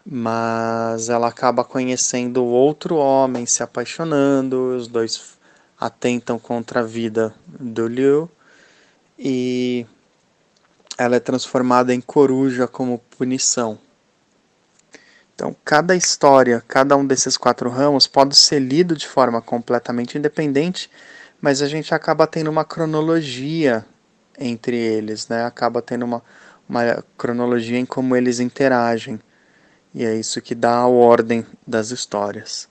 mas 0.06 1.10
ela 1.10 1.28
acaba 1.28 1.64
conhecendo 1.64 2.44
outro 2.44 2.98
homem, 2.98 3.46
se 3.46 3.64
apaixonando, 3.64 4.76
os 4.76 4.88
dois 4.88 5.38
atentam 5.84 6.40
contra 6.40 6.80
a 6.80 6.84
vida 6.84 7.36
do 7.46 7.86
Liu 7.88 8.32
e 9.20 9.86
ela 10.98 11.18
é 11.18 11.20
transformada 11.20 11.94
em 11.94 12.00
coruja 12.00 12.70
como 12.70 13.00
punição. 13.18 13.78
Então, 15.36 15.54
cada 15.66 15.94
história, 15.94 16.64
cada 16.70 16.96
um 16.96 17.06
desses 17.06 17.36
quatro 17.36 17.70
ramos 17.70 18.08
pode 18.08 18.34
ser 18.38 18.60
lido 18.60 18.96
de 18.96 19.06
forma 19.06 19.42
completamente 19.42 20.18
independente, 20.18 20.90
mas 21.42 21.62
a 21.62 21.68
gente 21.68 21.94
acaba 21.94 22.26
tendo 22.26 22.50
uma 22.50 22.64
cronologia 22.64 23.86
entre 24.40 24.78
eles, 24.78 25.28
né? 25.28 25.44
Acaba 25.44 25.82
tendo 25.82 26.06
uma, 26.06 26.24
uma 26.70 27.04
cronologia 27.18 27.78
em 27.78 27.86
como 27.86 28.16
eles 28.16 28.40
interagem. 28.40 29.20
E 29.94 30.06
é 30.06 30.16
isso 30.16 30.42
que 30.42 30.56
dá 30.56 30.78
a 30.78 30.88
ordem 30.88 31.46
das 31.68 31.92
histórias. 31.92 32.70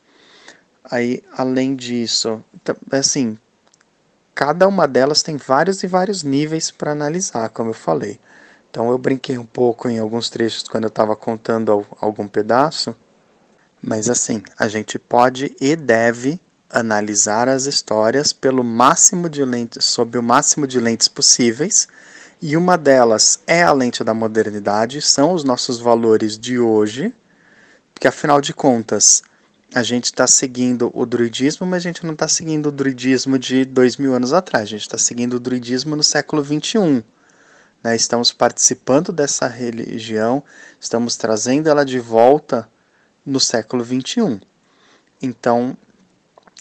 Aí, 0.91 1.23
além 1.37 1.77
disso, 1.77 2.43
assim, 2.91 3.39
cada 4.35 4.67
uma 4.67 4.89
delas 4.89 5.23
tem 5.23 5.37
vários 5.37 5.83
e 5.83 5.87
vários 5.87 6.23
níveis 6.23 6.71
para 6.71 6.93
analisar, 6.93 7.49
como 7.51 7.71
eu 7.71 7.75
falei. 7.75 8.19
Então 8.71 8.91
eu 8.91 8.99
brinquei 8.99 9.37
um 9.39 9.45
pouco 9.45 9.89
em 9.89 9.99
alguns 9.99 10.31
trechos 10.31 10.63
quando 10.63 10.85
eu 10.85 10.89
estava 10.89 11.15
contando 11.15 11.87
algum 12.01 12.27
pedaço, 12.27 12.97
mas 13.83 14.09
assim, 14.09 14.43
a 14.59 14.67
gente 14.67 14.99
pode 14.99 15.55
e 15.61 15.77
deve 15.77 16.41
analisar 16.71 17.49
as 17.49 17.67
histórias 17.67 18.33
pelo 18.33 18.65
máximo 18.65 19.29
de 19.29 19.45
lentes, 19.45 19.85
sob 19.85 20.17
o 20.17 20.23
máximo 20.23 20.67
de 20.67 20.81
lentes 20.81 21.07
possíveis, 21.07 21.87
e 22.41 22.57
uma 22.57 22.79
delas 22.79 23.41
é 23.47 23.63
a 23.63 23.73
lente 23.73 24.03
da 24.03 24.15
modernidade, 24.15 25.03
são 25.03 25.33
os 25.35 25.45
nossos 25.45 25.79
valores 25.79 26.39
de 26.39 26.59
hoje, 26.59 27.15
porque 27.93 28.09
afinal 28.09 28.41
de 28.41 28.55
contas, 28.55 29.23
a 29.75 29.83
gente 29.83 30.05
está 30.05 30.27
seguindo 30.27 30.91
o 30.95 31.07
druidismo, 31.07 31.67
mas 31.67 31.79
a 31.79 31.89
gente 31.89 32.05
não 32.05 32.13
está 32.13 32.29
seguindo 32.29 32.67
o 32.67 32.73
druidismo 32.73 33.39
de 33.39 33.65
dois 33.65 33.97
mil 33.97 34.15
anos 34.15 34.33
atrás, 34.33 34.65
a 34.65 34.71
gente 34.71 34.83
está 34.83 34.99
seguindo 34.99 35.35
o 35.35 35.41
druidismo 35.41 35.97
no 35.97 36.03
século 36.03 36.43
21 36.43 37.03
né? 37.83 37.97
Estamos 37.97 38.33
participando 38.33 39.13
dessa 39.13 39.49
religião, 39.49 40.43
estamos 40.81 41.17
trazendo 41.17 41.69
ela 41.69 41.85
de 41.85 41.99
volta 41.99 42.71
no 43.27 43.41
século 43.41 43.83
21. 43.83 44.41
Então, 45.21 45.77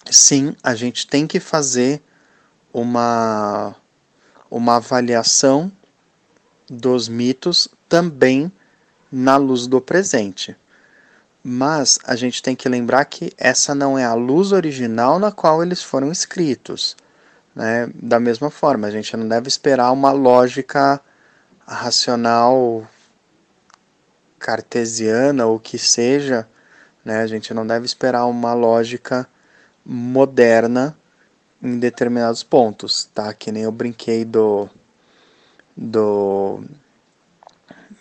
sim, 0.10 0.56
a 0.64 0.74
gente 0.74 1.08
tem 1.08 1.28
que 1.28 1.40
fazer 1.40 2.02
uma, 2.74 3.76
uma 4.50 4.78
avaliação 4.78 5.72
dos 6.70 7.08
mitos 7.08 7.68
também 7.88 8.52
na 9.12 9.36
luz 9.38 9.68
do 9.68 9.82
presente. 9.82 10.56
Mas 11.44 12.00
a 12.04 12.16
gente 12.16 12.44
tem 12.44 12.56
que 12.56 12.70
lembrar 12.70 13.06
que 13.06 13.32
essa 13.38 13.74
não 13.74 13.98
é 13.98 14.06
a 14.06 14.14
luz 14.14 14.52
original 14.52 15.18
na 15.18 15.32
qual 15.32 15.64
eles 15.64 15.82
foram 15.82 16.12
escritos. 16.12 16.96
Né? 17.56 17.90
Da 17.96 18.20
mesma 18.20 18.50
forma, 18.50 18.88
a 18.88 18.92
gente 18.92 19.16
não 19.18 19.28
deve 19.28 19.48
esperar 19.48 19.92
uma 19.92 20.12
lógica 20.12 21.02
racional 21.68 22.88
cartesiana 24.38 25.46
ou 25.46 25.60
que 25.60 25.78
seja, 25.78 26.48
né, 27.06 27.22
a 27.22 27.28
gente 27.28 27.54
não 27.54 27.66
deve 27.66 27.86
esperar 27.86 28.26
uma 28.26 28.54
lógica 28.54 29.28
moderna 29.86 30.98
em 31.62 31.78
determinados 31.78 32.42
pontos, 32.42 33.06
tá? 33.14 33.34
Que 33.34 33.52
nem 33.52 33.64
eu 33.64 33.72
brinquei 33.72 34.26
do 34.26 34.68
do 35.78 36.64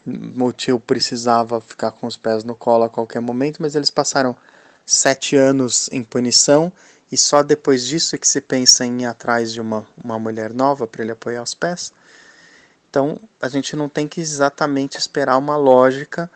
o 0.07 0.53
tio 0.53 0.81
precisava 0.81 1.61
ficar 1.61 1.91
com 1.91 2.07
os 2.07 2.17
pés 2.17 2.45
no 2.45 2.55
colo 2.55 2.85
a 2.85 2.89
qualquer 2.89 3.21
momento, 3.21 3.61
mas 3.61 3.75
eles 3.75 3.91
passaram 3.91 4.37
sete 4.85 5.37
anos 5.37 5.89
em 5.93 6.03
punição 6.03 6.73
e 7.13 7.17
só 7.17 7.43
depois 7.43 7.87
disso 7.87 8.15
é 8.15 8.19
que 8.19 8.27
se 8.27 8.41
pensa 8.41 8.85
em 8.85 9.03
ir 9.03 9.07
atrás 9.07 9.53
de 9.53 9.61
uma, 9.61 9.87
uma 10.03 10.19
mulher 10.19 10.53
nova 10.53 10.87
para 10.87 11.03
ele 11.03 11.13
apoiar 11.13 11.43
os 11.43 11.55
pés. 11.55 11.93
Então, 12.89 13.21
a 13.41 13.49
gente 13.49 13.77
não 13.77 13.89
tem 13.89 14.09
que 14.09 14.21
exatamente 14.21 14.99
esperar 14.99 15.37
uma 15.39 15.57
lógica, 15.57 16.31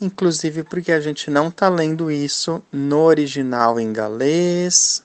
inclusive 0.00 0.62
porque 0.62 0.92
a 0.92 1.00
gente 1.00 1.30
não 1.30 1.48
está 1.48 1.68
lendo 1.68 2.10
isso 2.10 2.62
no 2.72 3.00
original 3.00 3.78
em 3.80 3.92
galês, 3.92 5.02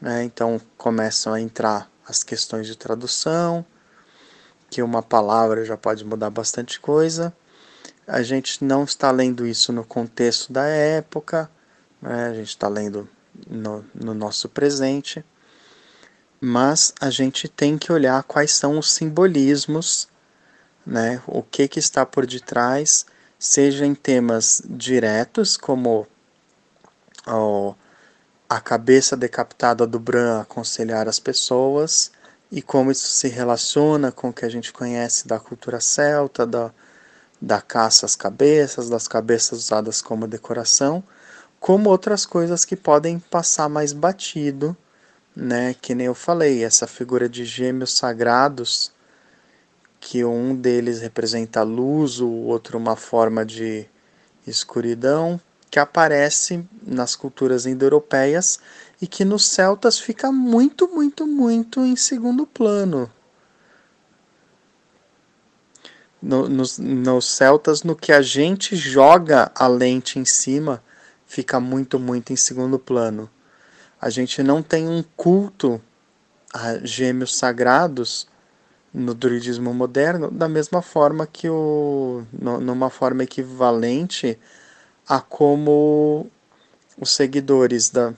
né? 0.00 0.24
então 0.24 0.60
começam 0.76 1.32
a 1.32 1.40
entrar 1.40 1.90
as 2.06 2.22
questões 2.22 2.66
de 2.66 2.76
tradução, 2.76 3.64
que 4.70 4.82
uma 4.82 5.02
palavra 5.02 5.64
já 5.64 5.76
pode 5.76 6.04
mudar 6.04 6.30
bastante 6.30 6.78
coisa. 6.80 7.34
A 8.08 8.22
gente 8.22 8.64
não 8.64 8.84
está 8.84 9.10
lendo 9.10 9.46
isso 9.46 9.72
no 9.72 9.84
contexto 9.84 10.52
da 10.52 10.64
época, 10.64 11.50
né? 12.02 12.28
a 12.28 12.34
gente 12.34 12.48
está 12.48 12.66
lendo 12.66 13.08
no, 13.46 13.84
no 13.94 14.14
nosso 14.14 14.48
presente, 14.48 15.24
mas 16.40 16.92
a 17.00 17.10
gente 17.10 17.48
tem 17.48 17.78
que 17.78 17.92
olhar 17.92 18.22
quais 18.24 18.52
são 18.52 18.78
os 18.78 18.90
simbolismos 18.90 20.08
né, 20.88 21.22
o 21.26 21.42
que, 21.42 21.68
que 21.68 21.78
está 21.78 22.06
por 22.06 22.26
detrás, 22.26 23.04
seja 23.38 23.84
em 23.84 23.94
temas 23.94 24.62
diretos, 24.64 25.56
como 25.56 26.06
a 28.48 28.60
cabeça 28.60 29.14
decapitada 29.14 29.86
do 29.86 30.00
Bran 30.00 30.40
aconselhar 30.40 31.06
as 31.06 31.18
pessoas, 31.18 32.10
e 32.50 32.62
como 32.62 32.90
isso 32.90 33.06
se 33.08 33.28
relaciona 33.28 34.10
com 34.10 34.30
o 34.30 34.32
que 34.32 34.46
a 34.46 34.48
gente 34.48 34.72
conhece 34.72 35.28
da 35.28 35.38
cultura 35.38 35.78
celta, 35.78 36.46
da, 36.46 36.72
da 37.40 37.60
caça 37.60 38.06
às 38.06 38.16
cabeças, 38.16 38.88
das 38.88 39.06
cabeças 39.06 39.60
usadas 39.60 40.02
como 40.02 40.26
decoração, 40.26 41.02
como 41.60 41.90
outras 41.90 42.26
coisas 42.26 42.64
que 42.64 42.76
podem 42.76 43.18
passar 43.18 43.68
mais 43.68 43.92
batido, 43.92 44.76
né? 45.34 45.74
Que 45.80 45.94
nem 45.94 46.06
eu 46.06 46.14
falei, 46.14 46.64
essa 46.64 46.86
figura 46.86 47.28
de 47.28 47.44
gêmeos 47.44 47.96
sagrados 47.96 48.92
que 50.00 50.24
um 50.24 50.54
deles 50.54 51.00
representa 51.00 51.60
a 51.60 51.64
luz, 51.64 52.20
o 52.20 52.28
outro 52.28 52.78
uma 52.78 52.96
forma 52.96 53.44
de 53.44 53.86
escuridão, 54.46 55.40
que 55.70 55.78
aparece 55.78 56.66
nas 56.82 57.14
culturas 57.14 57.66
indo-europeias 57.66 58.58
e 59.02 59.06
que 59.06 59.24
nos 59.24 59.44
celtas 59.46 59.98
fica 59.98 60.32
muito, 60.32 60.88
muito, 60.88 61.26
muito 61.26 61.80
em 61.80 61.96
segundo 61.96 62.46
plano. 62.46 63.10
No, 66.20 66.48
nos, 66.48 66.78
nos 66.78 67.26
celtas, 67.26 67.84
no 67.84 67.94
que 67.94 68.12
a 68.12 68.20
gente 68.20 68.74
joga 68.74 69.52
a 69.54 69.68
lente 69.68 70.18
em 70.18 70.24
cima, 70.24 70.82
fica 71.26 71.60
muito, 71.60 71.98
muito 71.98 72.32
em 72.32 72.36
segundo 72.36 72.78
plano. 72.78 73.30
A 74.00 74.10
gente 74.10 74.42
não 74.42 74.62
tem 74.62 74.88
um 74.88 75.04
culto 75.16 75.80
a 76.52 76.78
gêmeos 76.78 77.36
sagrados 77.36 78.26
no 78.92 79.14
druidismo 79.14 79.72
moderno, 79.72 80.30
da 80.30 80.48
mesma 80.48 80.82
forma 80.82 81.26
que 81.26 81.48
o. 81.48 82.24
numa 82.32 82.90
forma 82.90 83.22
equivalente 83.22 84.38
a 85.06 85.20
como 85.20 86.30
os 86.98 87.10
seguidores 87.14 87.90
da, 87.90 88.14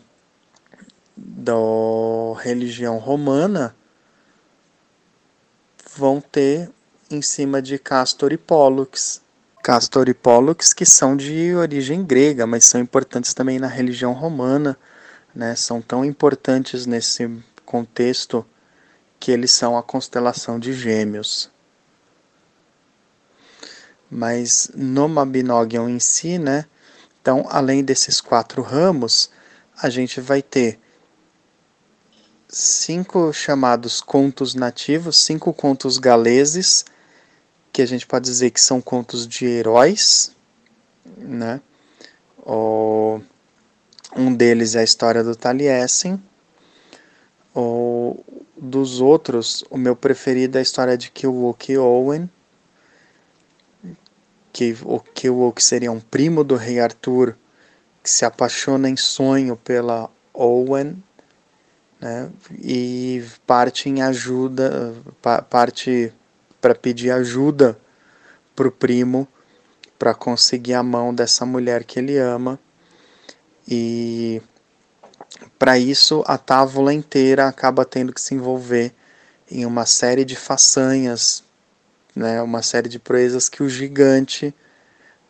da 1.16 1.52
religião 2.38 2.98
romana 2.98 3.74
vão 5.96 6.20
ter 6.20 6.70
em 7.10 7.20
cima 7.20 7.60
de 7.60 7.76
Castor 7.76 8.32
e 8.32 8.38
Pollux. 8.38 9.20
Castor 9.62 10.08
e 10.08 10.14
Pollux 10.14 10.72
que 10.72 10.86
são 10.86 11.16
de 11.16 11.52
origem 11.56 12.04
grega, 12.04 12.46
mas 12.46 12.64
são 12.64 12.80
importantes 12.80 13.34
também 13.34 13.58
na 13.58 13.66
religião 13.66 14.12
romana, 14.12 14.78
né? 15.34 15.56
São 15.56 15.82
tão 15.82 16.04
importantes 16.04 16.86
nesse 16.86 17.28
contexto 17.66 18.46
que 19.18 19.32
eles 19.32 19.50
são 19.50 19.76
a 19.76 19.82
constelação 19.82 20.58
de 20.58 20.72
Gêmeos. 20.72 21.50
Mas 24.08 24.70
no 24.74 25.08
Mabinogion 25.08 25.88
em 25.88 26.00
si, 26.00 26.38
né? 26.38 26.64
Então, 27.20 27.44
além 27.50 27.82
desses 27.82 28.20
quatro 28.20 28.62
ramos, 28.62 29.30
a 29.76 29.90
gente 29.90 30.20
vai 30.20 30.40
ter 30.40 30.78
cinco 32.48 33.32
chamados 33.32 34.00
contos 34.00 34.54
nativos, 34.54 35.18
cinco 35.18 35.52
contos 35.52 35.98
galeses, 35.98 36.84
que 37.80 37.84
a 37.84 37.86
gente 37.86 38.06
pode 38.06 38.26
dizer 38.26 38.50
que 38.50 38.60
são 38.60 38.78
contos 38.78 39.26
de 39.26 39.46
heróis, 39.46 40.36
né? 41.16 41.62
Um 44.14 44.34
deles 44.36 44.74
é 44.74 44.80
a 44.80 44.84
história 44.84 45.24
do 45.24 45.34
Taliesin. 45.34 46.22
O, 47.54 48.22
dos 48.54 49.00
outros, 49.00 49.64
o 49.70 49.78
meu 49.78 49.96
preferido 49.96 50.58
é 50.58 50.60
a 50.60 50.62
história 50.62 50.94
de 50.94 51.10
Kilwook 51.10 51.74
Owen, 51.78 52.28
que 54.52 54.76
o 54.84 55.00
Kilwook 55.00 55.62
seria 55.62 55.90
um 55.90 56.00
primo 56.00 56.44
do 56.44 56.56
rei 56.56 56.80
Arthur, 56.80 57.34
que 58.02 58.10
se 58.10 58.26
apaixona 58.26 58.90
em 58.90 58.96
sonho 58.96 59.56
pela 59.56 60.10
Owen, 60.34 61.02
né? 61.98 62.30
E 62.58 63.24
parte 63.46 63.88
em 63.88 64.02
ajuda, 64.02 64.94
parte 65.48 66.12
para 66.60 66.74
pedir 66.74 67.10
ajuda 67.10 67.78
para 68.54 68.68
o 68.68 68.72
primo 68.72 69.26
para 70.00 70.14
conseguir 70.14 70.72
a 70.72 70.82
mão 70.82 71.14
dessa 71.14 71.44
mulher 71.44 71.84
que 71.84 71.98
ele 71.98 72.16
ama. 72.16 72.58
E 73.68 74.40
para 75.58 75.78
isso 75.78 76.24
a 76.26 76.38
távola 76.38 76.94
inteira 76.94 77.46
acaba 77.46 77.84
tendo 77.84 78.10
que 78.10 78.20
se 78.20 78.34
envolver 78.34 78.94
em 79.50 79.66
uma 79.66 79.84
série 79.84 80.24
de 80.24 80.34
façanhas, 80.36 81.44
né, 82.16 82.40
uma 82.40 82.62
série 82.62 82.88
de 82.88 82.98
proezas 82.98 83.50
que 83.50 83.62
o 83.62 83.68
gigante, 83.68 84.54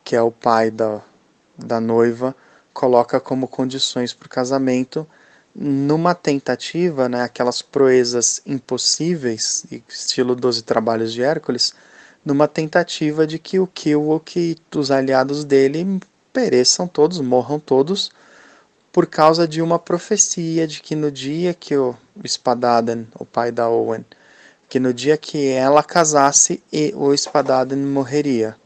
que 0.05 0.15
é 0.15 0.23
o 0.23 0.31
pai 0.31 0.71
da, 0.71 1.01
da 1.59 1.81
noiva, 1.81 2.35
coloca 2.73 3.19
como 3.19 3.49
condições 3.49 4.15
para 4.15 4.27
o 4.27 4.31
casamento 4.31 5.05
numa 5.55 6.15
tentativa, 6.15 7.09
né, 7.09 7.23
aquelas 7.23 7.61
proezas 7.61 8.41
impossíveis, 8.47 9.65
estilo 9.89 10.35
12 10.35 10.63
trabalhos 10.63 11.13
de 11.13 11.23
Hércules, 11.23 11.75
numa 12.25 12.47
tentativa 12.47 13.27
de 13.27 13.39
que 13.39 13.59
o 13.59 13.67
Kilwook 13.67 14.39
e 14.39 14.57
os 14.77 14.91
aliados 14.91 15.45
dele 15.45 16.01
pereçam 16.33 16.87
todos, 16.87 17.21
morram 17.21 17.59
todos, 17.59 18.11
por 18.93 19.07
causa 19.07 19.47
de 19.47 19.63
uma 19.63 19.79
profecia 19.79 20.67
de 20.67 20.81
que 20.81 20.95
no 20.95 21.11
dia 21.11 21.55
que 21.55 21.77
o 21.77 21.95
Spadaden, 22.27 23.07
o 23.19 23.25
pai 23.25 23.53
da 23.53 23.69
Owen, 23.69 24.05
que 24.69 24.79
no 24.79 24.93
dia 24.93 25.17
que 25.17 25.49
ela 25.49 25.83
casasse, 25.83 26.63
o 26.95 27.17
Spadaden 27.17 27.79
morreria. 27.79 28.57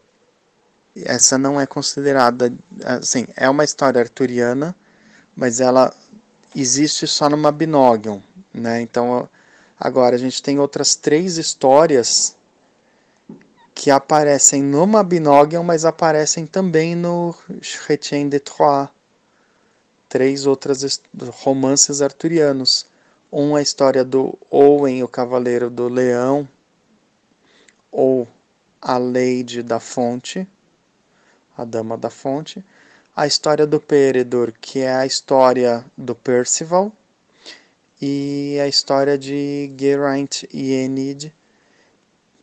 Essa 0.97 1.37
não 1.37 1.61
é 1.61 1.66
considerada, 1.66 2.53
assim, 2.85 3.26
é 3.37 3.49
uma 3.49 3.64
história 3.64 4.01
arturiana, 4.01 4.74
mas 5.37 5.61
ela 5.61 5.93
existe 6.55 7.07
só 7.07 7.28
no 7.28 7.36
Mabinogion, 7.36 8.20
né? 8.52 8.80
Então, 8.80 9.28
agora 9.78 10.16
a 10.16 10.18
gente 10.18 10.42
tem 10.42 10.59
outras 10.59 10.94
três 10.94 11.36
histórias 11.36 12.36
que 13.74 13.90
aparecem 13.90 14.62
no 14.62 14.86
Mabinogion, 14.86 15.64
mas 15.64 15.84
aparecem 15.84 16.46
também 16.46 16.94
no 16.94 17.34
Chrétien 17.61 18.28
de 18.28 18.38
Troyes. 18.38 18.88
Três 20.09 20.46
outras 20.46 21.02
romances 21.42 22.00
arturianos. 22.00 22.86
Um 23.32 23.57
é 23.57 23.61
a 23.61 23.62
história 23.62 24.05
do 24.05 24.38
Owen, 24.48 25.02
o 25.02 25.09
Cavaleiro 25.09 25.68
do 25.68 25.88
Leão, 25.88 26.48
ou 27.90 28.28
a 28.80 28.96
Lady 28.96 29.61
da 29.61 29.80
Fonte, 29.80 30.46
a 31.57 31.64
Dama 31.64 31.98
da 31.98 32.11
Fonte 32.11 32.64
a 33.17 33.29
história 33.29 33.65
do 33.65 33.79
Peredor, 33.79 34.53
que 34.61 34.81
é 34.81 34.93
a 34.93 35.07
história 35.07 35.85
do 35.97 36.17
Percival, 36.17 36.93
e 38.03 38.59
a 38.61 38.67
história 38.67 39.17
de 39.17 39.73
Geraint 39.79 40.43
e 40.53 40.73
Enid. 40.73 41.33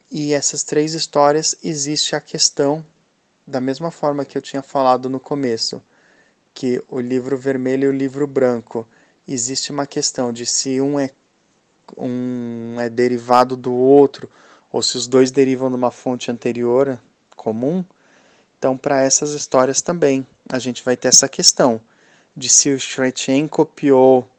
E 0.09 0.33
essas 0.33 0.63
três 0.63 0.93
histórias 0.93 1.57
existe 1.61 2.15
a 2.15 2.21
questão, 2.21 2.85
da 3.45 3.59
mesma 3.59 3.91
forma 3.91 4.23
que 4.23 4.37
eu 4.37 4.41
tinha 4.41 4.61
falado 4.61 5.09
no 5.09 5.19
começo, 5.19 5.81
que 6.53 6.81
o 6.89 7.01
livro 7.01 7.37
vermelho 7.37 7.85
e 7.85 7.89
o 7.89 7.97
livro 7.97 8.25
branco, 8.25 8.87
existe 9.27 9.71
uma 9.71 9.85
questão 9.85 10.31
de 10.31 10.45
se 10.45 10.79
um 10.79 10.97
é, 10.97 11.09
um 11.97 12.79
é 12.79 12.89
derivado 12.89 13.57
do 13.57 13.73
outro, 13.73 14.29
ou 14.71 14.81
se 14.81 14.97
os 14.97 15.05
dois 15.05 15.31
derivam 15.31 15.69
de 15.69 15.75
uma 15.75 15.91
fonte 15.91 16.31
anterior 16.31 16.97
comum. 17.35 17.83
Então, 18.57 18.77
para 18.77 19.01
essas 19.01 19.31
histórias 19.31 19.81
também, 19.81 20.25
a 20.51 20.59
gente 20.59 20.83
vai 20.83 20.97
ter 20.97 21.07
essa 21.07 21.29
questão 21.29 21.81
de 22.35 22.49
se 22.49 22.73
o 22.73 22.77
Chrétien 22.77 23.47
copiou 23.47 24.29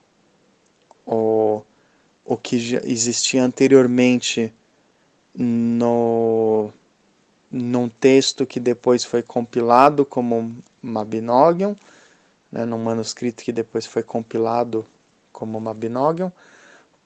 o, 1.06 1.62
o 2.24 2.36
que 2.36 2.58
já 2.58 2.80
existia 2.84 3.42
anteriormente 3.42 4.52
no 5.34 6.70
num 7.50 7.86
texto 7.86 8.46
que 8.46 8.58
depois 8.58 9.04
foi 9.04 9.22
compilado 9.22 10.06
como 10.06 10.56
Mabinogion, 10.80 11.74
né, 12.50 12.64
num 12.64 12.82
manuscrito 12.82 13.44
que 13.44 13.52
depois 13.52 13.84
foi 13.84 14.02
compilado 14.02 14.86
como 15.30 15.60
Mabinogion, 15.60 16.30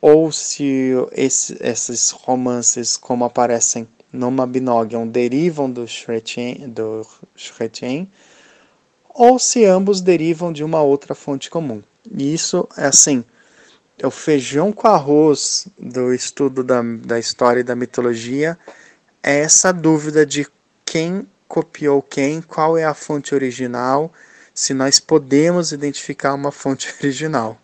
ou 0.01 0.31
se 0.31 0.93
esse, 1.11 1.57
esses 1.61 2.11
romances, 2.11 2.97
como 2.97 3.25
aparecem 3.25 3.89
no 4.13 4.31
Mabinogion, 4.31 5.05
derivam 5.09 5.69
do 5.69 5.85
Chrétien, 5.85 6.69
do 6.69 7.05
Chrétien 7.35 8.09
ou 9.19 9.39
se 9.39 9.65
ambos 9.65 10.03
derivam 10.03 10.53
de 10.53 10.63
uma 10.63 10.83
outra 10.83 11.15
fonte 11.15 11.49
comum. 11.49 11.83
E 12.15 12.35
isso 12.35 12.69
é 12.77 12.85
assim, 12.85 13.25
é 13.99 14.07
o 14.07 14.11
feijão 14.11 14.71
com 14.71 14.87
arroz 14.87 15.67
do 15.79 16.13
estudo 16.13 16.63
da, 16.63 16.83
da 16.83 17.19
história 17.19 17.61
e 17.61 17.65
da 17.65 17.75
mitologia, 17.75 18.59
é 19.23 19.41
essa 19.41 19.73
dúvida 19.73 20.27
de 20.27 20.47
quem 20.85 21.27
copiou 21.49 22.03
quem, 22.03 22.43
qual 22.43 22.77
é 22.77 22.85
a 22.85 22.93
fonte 22.93 23.35
original, 23.35 24.13
se 24.55 24.75
nós 24.75 25.01
podemos 25.01 25.73
identificar 25.73 26.35
uma 26.35 26.53
fonte 26.53 26.95
original. 27.01 27.59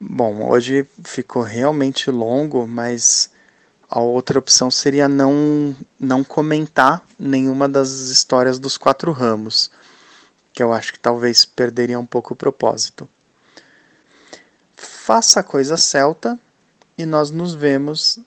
Bom, 0.00 0.50
hoje 0.50 0.84
ficou 1.04 1.42
realmente 1.42 2.10
longo, 2.10 2.66
mas 2.66 3.30
a 3.88 4.00
outra 4.00 4.40
opção 4.40 4.72
seria 4.72 5.06
não, 5.06 5.76
não 6.00 6.24
comentar 6.24 7.00
nenhuma 7.16 7.68
das 7.68 7.90
histórias 7.90 8.58
dos 8.58 8.76
quatro 8.76 9.12
ramos 9.12 9.70
que 10.52 10.62
eu 10.62 10.72
acho 10.72 10.92
que 10.92 10.98
talvez 10.98 11.44
perderia 11.44 11.98
um 11.98 12.06
pouco 12.06 12.34
o 12.34 12.36
propósito. 12.36 13.08
Faça 14.76 15.40
a 15.40 15.44
coisa 15.44 15.76
celta 15.76 16.38
e 16.96 17.06
nós 17.06 17.30
nos 17.30 17.54
vemos 17.54 18.18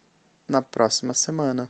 na 0.47 0.61
próxima 0.61 1.13
semana. 1.13 1.69